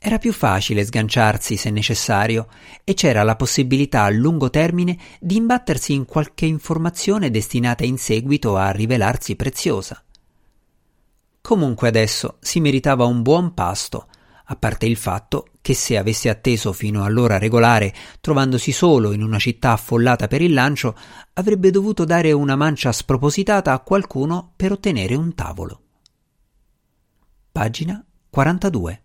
Era 0.00 0.18
più 0.18 0.32
facile 0.32 0.84
sganciarsi 0.84 1.56
se 1.56 1.70
necessario 1.70 2.46
e 2.84 2.94
c'era 2.94 3.24
la 3.24 3.34
possibilità 3.34 4.04
a 4.04 4.10
lungo 4.10 4.48
termine 4.48 4.96
di 5.18 5.34
imbattersi 5.34 5.92
in 5.92 6.04
qualche 6.04 6.46
informazione 6.46 7.30
destinata 7.30 7.84
in 7.84 7.98
seguito 7.98 8.56
a 8.56 8.70
rivelarsi 8.70 9.34
preziosa. 9.34 10.00
Comunque 11.40 11.88
adesso 11.88 12.36
si 12.40 12.60
meritava 12.60 13.06
un 13.06 13.22
buon 13.22 13.54
pasto, 13.54 14.06
a 14.50 14.56
parte 14.56 14.86
il 14.86 14.96
fatto 14.96 15.48
che 15.60 15.74
se 15.74 15.96
avesse 15.96 16.28
atteso 16.28 16.72
fino 16.72 17.02
all'ora 17.02 17.36
regolare, 17.36 17.92
trovandosi 18.20 18.70
solo 18.70 19.12
in 19.12 19.22
una 19.22 19.38
città 19.38 19.72
affollata 19.72 20.28
per 20.28 20.42
il 20.42 20.52
lancio, 20.52 20.96
avrebbe 21.34 21.70
dovuto 21.70 22.04
dare 22.04 22.30
una 22.30 22.54
mancia 22.54 22.92
spropositata 22.92 23.72
a 23.72 23.80
qualcuno 23.80 24.52
per 24.54 24.70
ottenere 24.70 25.16
un 25.16 25.34
tavolo. 25.34 25.82
Pagina 27.50 28.02
42 28.30 29.02